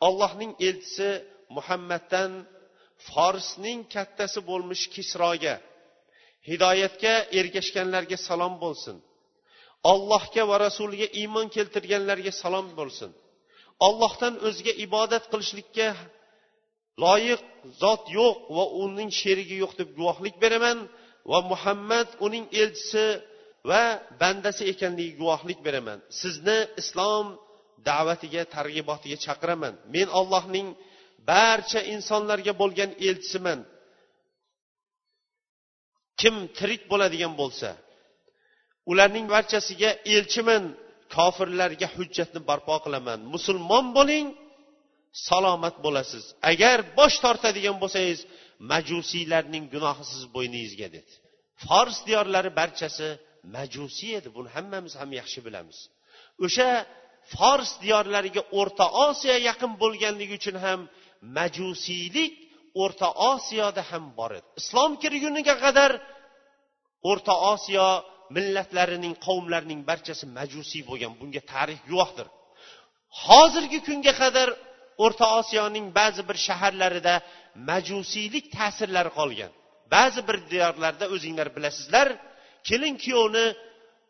allohning 0.07 0.53
elchisi 0.69 1.11
muhammaddan 1.57 2.33
forsning 3.09 3.79
kattasi 3.95 4.41
bo'lmish 4.51 4.85
kisroga 4.95 5.55
hidoyatga 6.49 7.15
ergashganlarga 7.41 8.19
salom 8.29 8.55
bo'lsin. 8.65 8.97
Allohga 9.93 10.43
va 10.51 10.57
rasuliga 10.67 11.09
iymon 11.21 11.47
keltirganlarga 11.57 12.33
salom 12.43 12.67
bo'lsin. 12.79 13.11
Ollohdan 13.87 14.35
o'ziga 14.49 14.73
ibodat 14.87 15.25
qilishlikka 15.33 15.89
loyiq 17.05 17.43
zot 17.83 18.03
yo'q 18.19 18.37
va 18.57 18.65
uning 18.85 19.11
sherigi 19.21 19.57
yo'q 19.63 19.73
deb 19.81 19.89
guvohlik 19.99 20.37
beraman 20.45 20.79
va 21.31 21.39
muhammad 21.53 22.09
uning 22.27 22.45
elchisi 22.63 23.07
va 23.69 23.83
bandasi 24.23 24.63
ekanligiga 24.73 25.19
guvohlik 25.21 25.59
beraman. 25.67 25.99
Sizni 26.21 26.59
islom 26.81 27.27
da'vatiga 27.89 28.43
targ'ibotiga 28.57 29.17
chaqiraman. 29.27 29.75
Men 29.95 30.09
ollohning 30.21 30.69
barcha 31.33 31.81
insonlarga 31.95 32.53
bo'lgan 32.63 32.91
elchisiman. 33.09 33.61
Kim 36.21 36.35
tirik 36.57 36.83
bo'ladigan 36.93 37.33
bo'lsa 37.41 37.71
ularning 38.91 39.27
barchasiga 39.35 39.91
elchiman. 40.15 40.65
Kofirlarga 41.17 41.89
hujjatni 41.97 42.41
barpo 42.51 42.77
qilaman. 42.85 43.19
Musulmon 43.35 43.87
bo'ling 43.99 44.27
salomat 45.29 45.77
bo'lasiz. 45.85 46.25
Agar 46.51 46.79
bosh 46.99 47.17
tortadigan 47.25 47.77
bo'lsangiz 47.83 48.21
majusiylarning 48.73 49.65
gunohi 49.75 50.05
siz 50.13 50.23
bo'yningizga 50.35 50.89
dedi 50.97 51.13
fors 51.65 51.97
diyorlari 52.07 52.51
barchasi 52.61 53.09
majusiy 53.57 54.13
edi 54.21 54.29
buni 54.37 54.49
hammamiz 54.57 54.93
ham 55.01 55.11
yaxshi 55.21 55.41
bilamiz. 55.47 55.79
O'sha 56.45 56.71
fors 57.33 57.71
diyorlariga 57.85 58.43
o'rta 58.61 58.87
osiyo 59.07 59.37
yaqin 59.49 59.73
bo'lganligi 59.83 60.35
uchun 60.41 60.57
ham 60.65 60.81
majusiylik 61.37 62.33
o'rta 62.83 63.09
osiyoda 63.33 63.83
ham 63.91 64.05
bor 64.19 64.31
edi. 64.39 64.47
Islom 64.61 64.93
kirguniga 65.03 65.55
qadar 65.65 65.93
o'rta 67.11 67.35
osiyo 67.53 67.89
millatlarining 68.37 69.15
qavmlarining 69.27 69.81
barchasi 69.91 70.25
majusiy 70.39 70.83
bo'lgan 70.91 71.13
bunga 71.21 71.43
tarix 71.53 71.81
guvohdir. 71.91 72.27
Hozirgi 73.27 73.79
kunga 73.89 74.13
qadar 74.23 74.49
o'rta 75.05 75.27
osiyoning 75.39 75.87
ba'zi 75.99 76.23
bir 76.29 76.39
shaharlarida 76.47 77.15
majusiylik 77.71 78.45
ta'sirlari 78.57 79.11
qolgan. 79.19 79.53
Ba'zi 79.95 80.21
bir 80.29 80.37
diyorlarda 80.53 81.05
o'zinglar 81.15 81.49
bilasizlar 81.57 82.09
kelin 82.69 82.95
kuyovni 83.05 83.47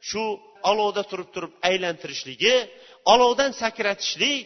shu 0.08 0.22
olovda 0.70 1.02
turib 1.10 1.28
turib 1.34 1.52
aylantirishligi 1.68 2.54
olovdan 3.12 3.52
sakratishlik 3.62 4.40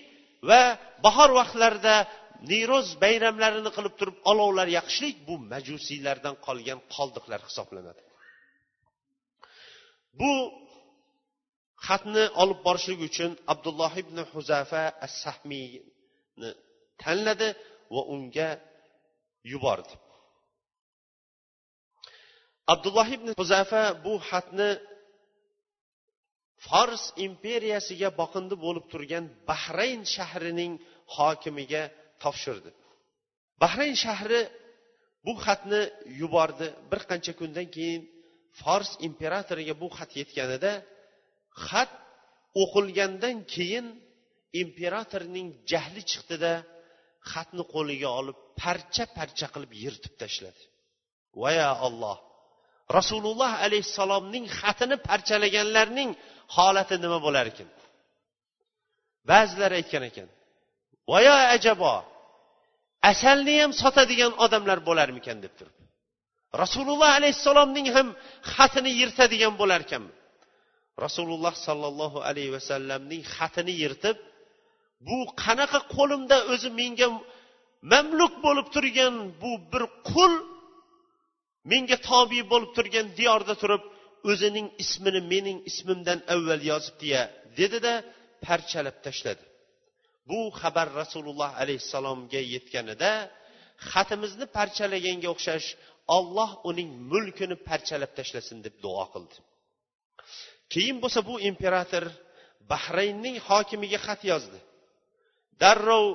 va 0.49 0.63
bahor 1.05 1.31
vaqtlarida 1.41 1.97
niyro'z 2.51 2.89
bayramlarini 3.05 3.71
qilib 3.77 3.95
turib 4.01 4.17
olovlar 4.31 4.69
yoqishlik 4.79 5.17
bu 5.29 5.35
majusiylardan 5.53 6.35
qolgan 6.47 6.81
qoldiqlar 6.95 7.41
hisoblanadi. 7.49 8.03
Bu 10.21 10.33
xatni 11.87 12.25
olib 12.43 12.61
borishlik 12.67 13.01
uchun 13.09 13.31
abdulloh 13.53 13.93
ibn 14.03 14.19
huzafa 14.33 14.83
as 15.07 15.13
sahmiyni 15.25 16.51
tanladi 17.03 17.49
va 17.95 18.03
unga 18.15 18.51
yubordi. 19.53 19.95
Abdulloh 22.73 23.09
ibn 23.17 23.29
huzafa 23.41 23.83
bu 24.05 24.15
xatni 24.29 24.71
fors 26.67 27.05
imperiyasiga 27.27 28.09
boqindi 28.21 28.55
bo'lib 28.65 28.87
turgan 28.93 29.25
bahrayn 29.49 30.03
shahrining 30.15 30.73
hokimiga 31.17 31.83
topshirdi. 32.23 32.71
Bahrayn 33.63 33.97
shahri 34.05 34.41
bu 35.27 35.33
xatni 35.45 35.83
yubordi. 36.21 36.67
Bir 36.91 37.01
qancha 37.11 37.33
kundan 37.41 37.67
keyin 37.77 38.03
fors 38.61 38.91
imperatoriga 39.09 39.75
bu 39.83 39.89
xat 39.97 40.11
yetganida 40.21 40.73
xat 41.67 41.93
o'qilgandan 42.63 43.37
keyin 43.55 43.87
imperatorning 44.63 45.49
jahli 45.71 46.03
chiqdida 46.11 46.53
xatni 47.33 47.65
qo'liga 47.75 48.11
olib 48.21 48.39
parcha 48.63 49.05
parcha 49.19 49.47
qilib 49.55 49.73
yirtib 49.83 50.15
tashladi. 50.23 50.63
Vaya 51.43 51.71
olloh 51.87 52.19
rasululloh 52.99 53.53
alayhissalomning 53.65 54.45
xatini 54.59 54.97
parchalaganlarning 55.09 56.11
holati 56.57 56.97
nima 57.05 57.19
bo'lar 57.27 57.47
ekan? 57.53 57.69
Ba'zilar 59.31 59.71
aytgan 59.81 60.05
ekan 60.11 60.29
voyo 61.11 61.35
ajabo 61.57 61.95
asalni 63.13 63.55
ham 63.63 63.73
sotadigan 63.83 64.33
odamlar 64.45 64.79
bo'larmikan? 64.89 65.37
deb 65.45 65.53
turib. 65.59 65.77
Rasululloh 66.63 67.11
alayhissalomning 67.19 67.87
ham 67.97 68.09
xatini 68.55 68.91
yirtadigan 69.01 69.55
bo'larkanmi 69.61 70.13
rasululloh 71.05 71.55
sollallohu 71.67 72.19
alayhi 72.29 72.53
vasallamning 72.57 73.23
xatini 73.37 73.75
yirtib 73.83 74.17
bu 75.07 75.19
qanaqa 75.43 75.79
qo'limda 75.95 76.37
o'zi 76.53 76.69
menga 76.81 77.09
mamluk 77.93 78.35
bo'lib 78.45 78.67
turgan 78.75 79.15
bu 79.43 79.51
bir 79.73 79.85
qul 80.11 80.33
menga 81.71 81.97
tobe 82.09 82.41
bo'lib 82.53 82.71
turgan 82.77 83.07
diyorda 83.19 83.55
turib 83.63 83.83
o'zining 84.31 84.69
ismini 84.83 85.21
mening 85.33 85.59
ismimdan 85.71 86.19
avval 86.35 86.63
yozibdiya 86.73 87.23
dedida 87.59 87.93
parchalab 88.47 88.97
tashladi. 89.07 89.45
Bu 90.29 90.39
xabar 90.61 90.89
rasululloh 91.01 91.51
alayhissalomga 91.63 92.41
yetganida 92.55 93.13
xatimizni 93.91 94.47
parchalaganga 94.57 95.29
o'xshash 95.35 95.69
olloh 96.17 96.51
uning 96.71 96.89
mulkini 97.11 97.57
parchalab 97.69 98.13
tashlasin 98.19 98.59
deb 98.67 98.75
duo 98.85 99.05
qildi. 99.15 99.37
Keyin 100.73 100.97
bo'lsa 101.03 101.21
bu 101.29 101.35
imperator 101.51 102.05
bahraynning 102.71 103.37
hokimiga 103.49 103.99
xat 104.07 104.21
yozdi. 104.31 104.59
Darrov 105.63 106.07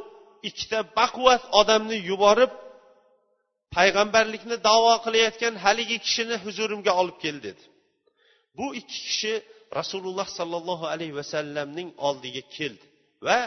ikkita 0.50 0.80
baquvvat 0.98 1.44
odamni 1.60 1.98
yuborib 2.10 2.52
payg'ambarlikni 3.75 4.58
davo 4.69 4.93
qilayotgan 5.05 5.53
haligi 5.65 5.97
kishini 6.05 6.36
huzurimga 6.45 6.91
olib 7.01 7.17
kel 7.23 7.38
dedi. 7.47 7.63
Bu 8.58 8.65
ikki 8.79 8.99
kishi 9.08 9.34
rasululloh 9.79 10.27
sollallohu 10.39 10.86
alayhi 10.93 11.15
vasallamning 11.21 11.89
oldiga 12.08 12.43
keldi 12.58 12.86
va 13.27 13.39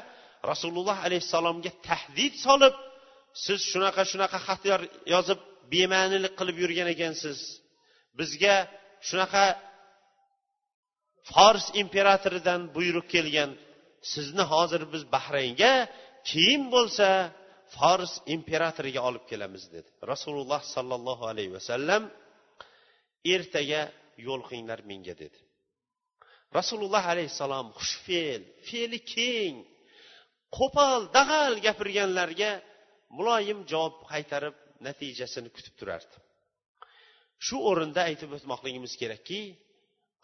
rasululloh 0.51 0.99
alayhissalomga 1.07 1.71
tahdid 1.89 2.35
solib 2.47 2.75
siz 3.45 3.61
shunaqa 3.73 4.03
shunaqa 4.13 4.39
xat 4.47 4.63
yozib 5.15 5.41
bema'nilik 5.73 6.33
qilib 6.39 6.57
yurgan 6.63 6.89
ekansiz. 6.95 7.39
Bizga 8.19 8.57
shunaqa 9.09 9.45
fors 11.31 11.67
imperatoridan 11.83 12.61
buyruq 12.77 13.07
kelgan. 13.15 13.51
Sizni 14.13 14.45
hozir 14.53 14.83
biz 14.93 15.03
bahraynga 15.15 15.73
keyin 16.31 16.63
bo'lsa 16.75 17.09
fors 17.75 18.13
imperatoriga 18.37 19.01
olib 19.09 19.25
kelamiz 19.31 19.65
dedi. 19.75 19.89
Rasululloh 20.13 20.61
sollallohu 20.75 21.25
alayhi 21.33 21.53
vasallam 21.59 22.03
ertaga 23.35 23.83
yo'l 24.27 24.43
qilinglar 24.49 24.81
menga 24.91 25.15
dedi. 25.23 25.39
Rasululloh 26.59 27.05
alayhissalom 27.13 27.67
xushfe'l 27.79 28.43
fe'li 28.69 28.99
keng. 29.15 29.57
Qo'pol 30.59 31.03
dag'al 31.17 31.55
gapirganlarga 31.67 32.51
muloyim 33.17 33.59
javob 33.73 33.95
qaytarib 34.13 34.57
natijasini 34.87 35.51
kutib 35.57 35.75
turardi. 35.81 36.17
Shu 37.47 37.57
o'rinda 37.71 38.01
aytib 38.11 38.31
o'tmoqligimiz 38.37 38.93
kerakki 39.03 39.41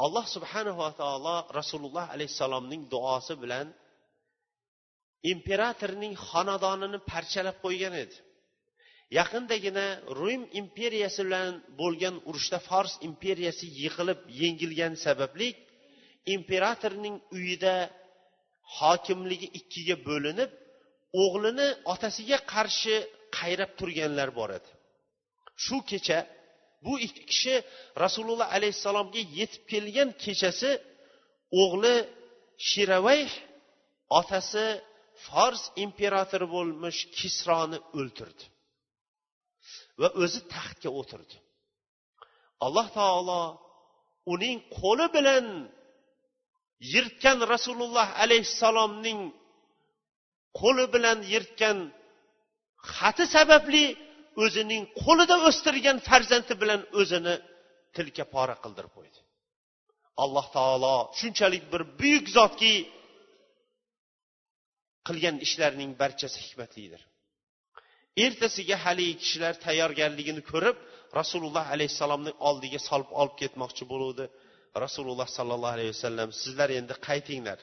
alloh 0.04 0.24
subhanava 0.34 0.88
taolo 1.00 1.36
rasululloh 1.58 2.06
alayhissalomning 2.14 2.82
duosi 2.92 3.34
bilan 3.42 3.66
imperatorning 5.32 6.14
xonadonini 6.28 6.98
parchalab 7.10 7.56
qo'ygan 7.64 7.94
edi. 8.04 8.16
Yaqindagina 9.18 9.86
rum 10.20 10.42
imperiyasi 10.60 11.20
bilan 11.26 11.52
bo'lgan 11.80 12.16
urushda 12.28 12.58
fors 12.68 12.92
imperiyasi 13.08 13.66
yiqilib 13.82 14.20
yengilgani 14.42 14.98
sababli 15.06 15.48
imperatorning 16.36 17.16
uyida 17.36 17.74
hokimligi 18.78 19.48
ikkiga 19.58 19.96
bo'linib 20.08 20.50
o'g'lini 21.22 21.68
otasiga 21.92 22.38
qarshi 22.52 22.96
qayrab 23.38 23.70
turganlar 23.78 24.28
bor 24.38 24.50
edi. 24.58 24.70
Shu 25.64 25.76
kecha 25.90 26.18
bu 26.84 26.92
ikki 27.06 27.22
kishi 27.30 27.54
rasululloh 28.04 28.48
alayhissalomga 28.56 29.22
yetib 29.38 29.62
kelgan 29.72 30.08
kechasi 30.24 30.70
o'g'li 31.62 31.96
shiravayh 32.70 33.32
otasi 34.20 34.66
fors 35.26 35.62
imperatori 35.84 36.46
bo'lmish 36.56 37.00
kisroni 37.18 37.78
o'ltirdi 37.98 38.44
va 40.00 40.08
o'zi 40.22 40.40
taxtga 40.54 40.90
o'tirdi. 41.00 41.36
Alloh 42.66 42.86
taolo 42.98 43.42
uning 44.34 44.58
qo'li 44.78 45.06
bilan 45.16 45.46
yirtgan 46.92 47.38
rasululloh 47.52 48.08
alayhissalomning 48.24 49.20
qo'li 50.60 50.84
bilan 50.94 51.18
yirtgan 51.32 51.78
xati 52.94 53.24
sababli 53.36 53.84
o'zining 54.44 54.82
qo'lida 55.02 55.36
o'stirgan 55.48 55.96
farzandi 56.08 56.54
bilan 56.62 56.80
o'zini 57.00 57.34
tilka 57.96 58.24
pora 58.34 58.56
qildirib 58.64 58.92
qo'ydi. 58.98 59.18
Alloh 60.22 60.46
taolo 60.56 60.96
shunchalik 61.18 61.64
bir 61.72 61.82
buyuk 62.00 62.26
zotki 62.36 62.72
qilgan 65.08 65.36
ishlarining 65.46 65.92
barchasi 66.02 66.38
hikmatlidir. 66.46 67.02
Ertasiga 68.24 68.76
haligi 68.84 69.14
kishilar 69.22 69.54
tayyorgarligini 69.66 70.42
ko'rib 70.50 70.76
rasululloh 71.18 71.66
alayhissalomni 71.74 72.32
oldiga 72.48 72.80
solib 72.88 73.10
olib 73.20 73.34
ketmoqchi 73.42 73.84
bo'luvdi. 73.92 74.24
Rasululloh 74.84 75.28
sollallohu 75.38 75.74
alayhi 75.76 75.92
vasallam 75.96 76.28
sizlar 76.42 76.70
endi 76.78 76.94
qaytinglar. 77.08 77.58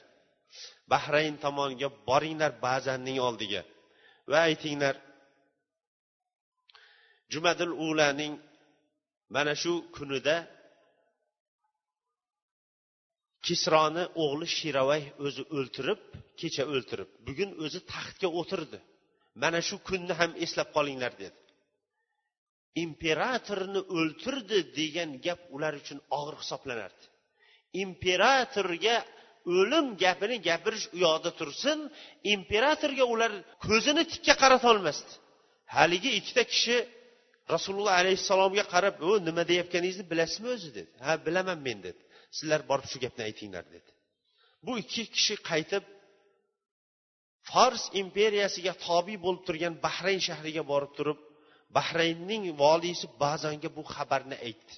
Bahrayn 0.92 1.34
tomoniga 1.44 1.88
boringlar 2.08 2.52
bazanning 2.66 3.18
oldiga 3.28 3.62
va 4.30 4.38
aytinglar 4.48 4.94
jumadil 7.32 7.72
ulaning 7.88 8.34
mana 9.34 9.54
shu 9.62 9.72
kunida 9.96 10.36
kisroni 13.46 14.04
o'g'li 14.24 14.46
shiravay 14.58 15.02
o'zi 15.26 15.42
o'ltirib 15.56 16.00
kecha 16.40 16.64
o'ltirib 16.74 17.08
bugun 17.26 17.50
o'zi 17.64 17.80
taxtga 17.92 18.28
o'tirdi. 18.40 18.78
Mana 19.42 19.60
shu 19.68 19.76
kunni 19.88 20.14
ham 20.20 20.32
eslab 20.44 20.68
qolinglar 20.76 21.12
dedi. 21.22 21.38
Imperatorni 22.84 23.80
o'ltirdi 23.98 24.58
degan 24.78 25.10
gap 25.26 25.40
ular 25.56 25.72
uchun 25.82 25.98
og'ir 26.18 26.36
hisoblanardi. 26.42 27.04
Imperatorga 27.84 28.96
o'lim 29.54 29.86
gapini 30.02 30.36
gapirish 30.48 30.86
u 30.94 30.96
yoqda 31.06 31.30
tursin 31.40 31.78
imperatorga 32.34 33.04
ular 33.14 33.32
ko'zini 33.66 34.02
tikka 34.12 34.34
qaratolmasdi 34.42 35.12
haligi 35.76 36.10
ikkita 36.18 36.42
kishi 36.52 36.76
rasululloh 37.54 37.94
alayhissalomga 38.02 38.64
qarab 38.74 38.96
u 39.08 39.10
nima 39.28 39.42
deyayotganingizni 39.50 40.04
bilasizmi 40.12 40.48
o'zi? 40.56 40.68
dedi. 40.78 40.90
Ha 41.06 41.12
bilaman 41.26 41.58
men 41.66 41.78
dedi. 41.86 42.00
Sizlar 42.36 42.60
borib 42.70 42.86
shu 42.92 42.98
gapni 43.04 43.22
aytinglar 43.28 43.64
dedi. 43.74 43.90
Bu 44.66 44.72
ikki 44.82 45.02
kishi 45.16 45.36
qaytib 45.50 45.84
fors 47.50 47.84
imperiyasiga 48.02 48.72
tobiy 48.86 49.18
bo'lib 49.24 49.42
turgan 49.48 49.74
bahrayn 49.86 50.20
shahriga 50.28 50.62
borib 50.72 50.92
turib 50.98 51.18
bahraynning 51.76 52.44
voliysi 52.62 53.06
bazanga 53.22 53.68
bu 53.76 53.82
xabarni 53.94 54.36
aytdi. 54.46 54.74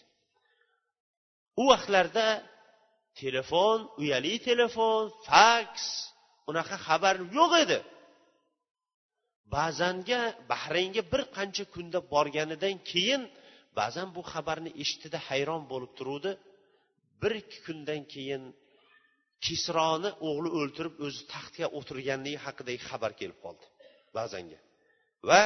U 1.61 1.63
vaqtlarda 1.73 2.27
telefon 3.23 3.79
uyali 4.01 4.35
telefon 4.49 5.03
faks 5.29 5.85
unaqa 6.51 6.77
xabar 6.87 7.17
yo'q 7.39 7.53
edi. 7.65 7.79
Ba'zanga 9.55 10.21
bahraynga 10.51 11.03
bir 11.13 11.23
qancha 11.37 11.65
kunda 11.75 11.99
borganidan 12.13 12.77
keyin 12.91 13.23
ba'zan 13.79 14.09
bu 14.17 14.23
xabarni 14.33 14.71
eshitdida 14.83 15.19
hayron 15.29 15.63
bo'lib 15.73 15.93
turuvdi. 15.99 16.31
Bir 17.23 17.33
ikki 17.43 17.59
kundan 17.67 18.03
keyin 18.15 18.43
kisroni 19.45 20.11
o'g'li 20.29 20.51
o'ltirib 20.59 20.95
o'zi 21.07 21.23
taxtga 21.35 21.67
o'tirganligi 21.79 22.39
haqidagi 22.47 22.81
xabar 22.91 23.13
kelib 23.21 23.39
qoldi 23.45 23.67
ba'zanga. 24.17 24.59
Va 25.29 25.43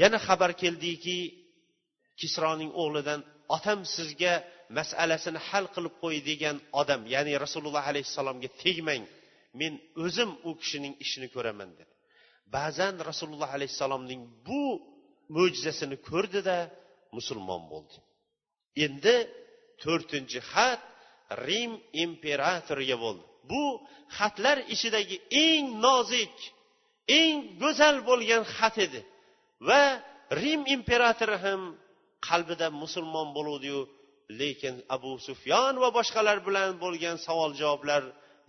yana 0.00 0.18
xabar 0.26 0.50
keldiki 0.62 1.18
kisroning 2.20 2.70
o'g'lidan 2.82 3.20
otam 3.56 3.80
sizga 3.96 4.34
masalasini 4.78 5.40
hal 5.48 5.64
qilib 5.74 5.94
qo'y 6.02 6.18
degan 6.30 6.56
odam 6.80 7.00
ya'ni 7.14 7.32
rasululloh 7.44 7.84
alayhissalomga 7.92 8.48
tegmang 8.62 9.04
men 9.60 9.72
o'zim 10.04 10.30
u 10.48 10.50
kishining 10.60 10.94
ishini 11.04 11.28
ko'raman 11.34 11.70
dedi. 11.78 11.92
Ba'zan 12.56 12.94
rasululloh 13.10 13.50
alayhissalomning 13.56 14.22
bu 14.48 14.62
mo'jizasini 15.36 15.96
ko'rdida 16.08 16.58
musulmon 17.16 17.62
bo'ldi. 17.72 17.96
Endi 18.84 19.16
to'rtinchi 19.82 20.40
xat 20.52 20.80
rim 21.46 21.72
imperatoriga 22.04 22.96
bo'ldi. 23.04 23.24
Bu 23.50 23.64
xatlar 24.18 24.58
ichidagi 24.74 25.16
eng 25.46 25.64
nozik 25.86 26.34
eng 27.20 27.36
go'zal 27.62 27.96
bo'lgan 28.08 28.42
xat 28.56 28.76
edi. 28.86 29.00
Va 29.68 29.82
rim 30.40 30.60
imperatori 30.76 31.36
ham 31.44 31.60
qalbida 32.28 32.66
musulmon 32.82 33.28
bo'luvdiyu 33.36 33.80
lekin 34.40 34.74
abu 34.96 35.12
sufyon 35.26 35.74
va 35.82 35.88
boshqalar 35.98 36.38
bilan 36.48 36.70
bo'lgan 36.84 37.16
savol 37.26 37.52
javoblar 37.60 38.02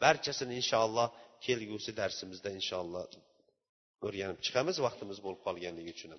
barchasini 0.04 0.54
inshaalloh 0.62 1.08
kelgusi 1.46 1.92
darsimizda 2.00 2.50
inshaalloh 2.60 3.04
o'rganib 4.08 4.40
chiqamiz 4.46 4.78
vaqtimiz 4.86 5.18
bo'lib 5.26 5.42
qolganligi 5.48 5.92
uchun 5.98 6.12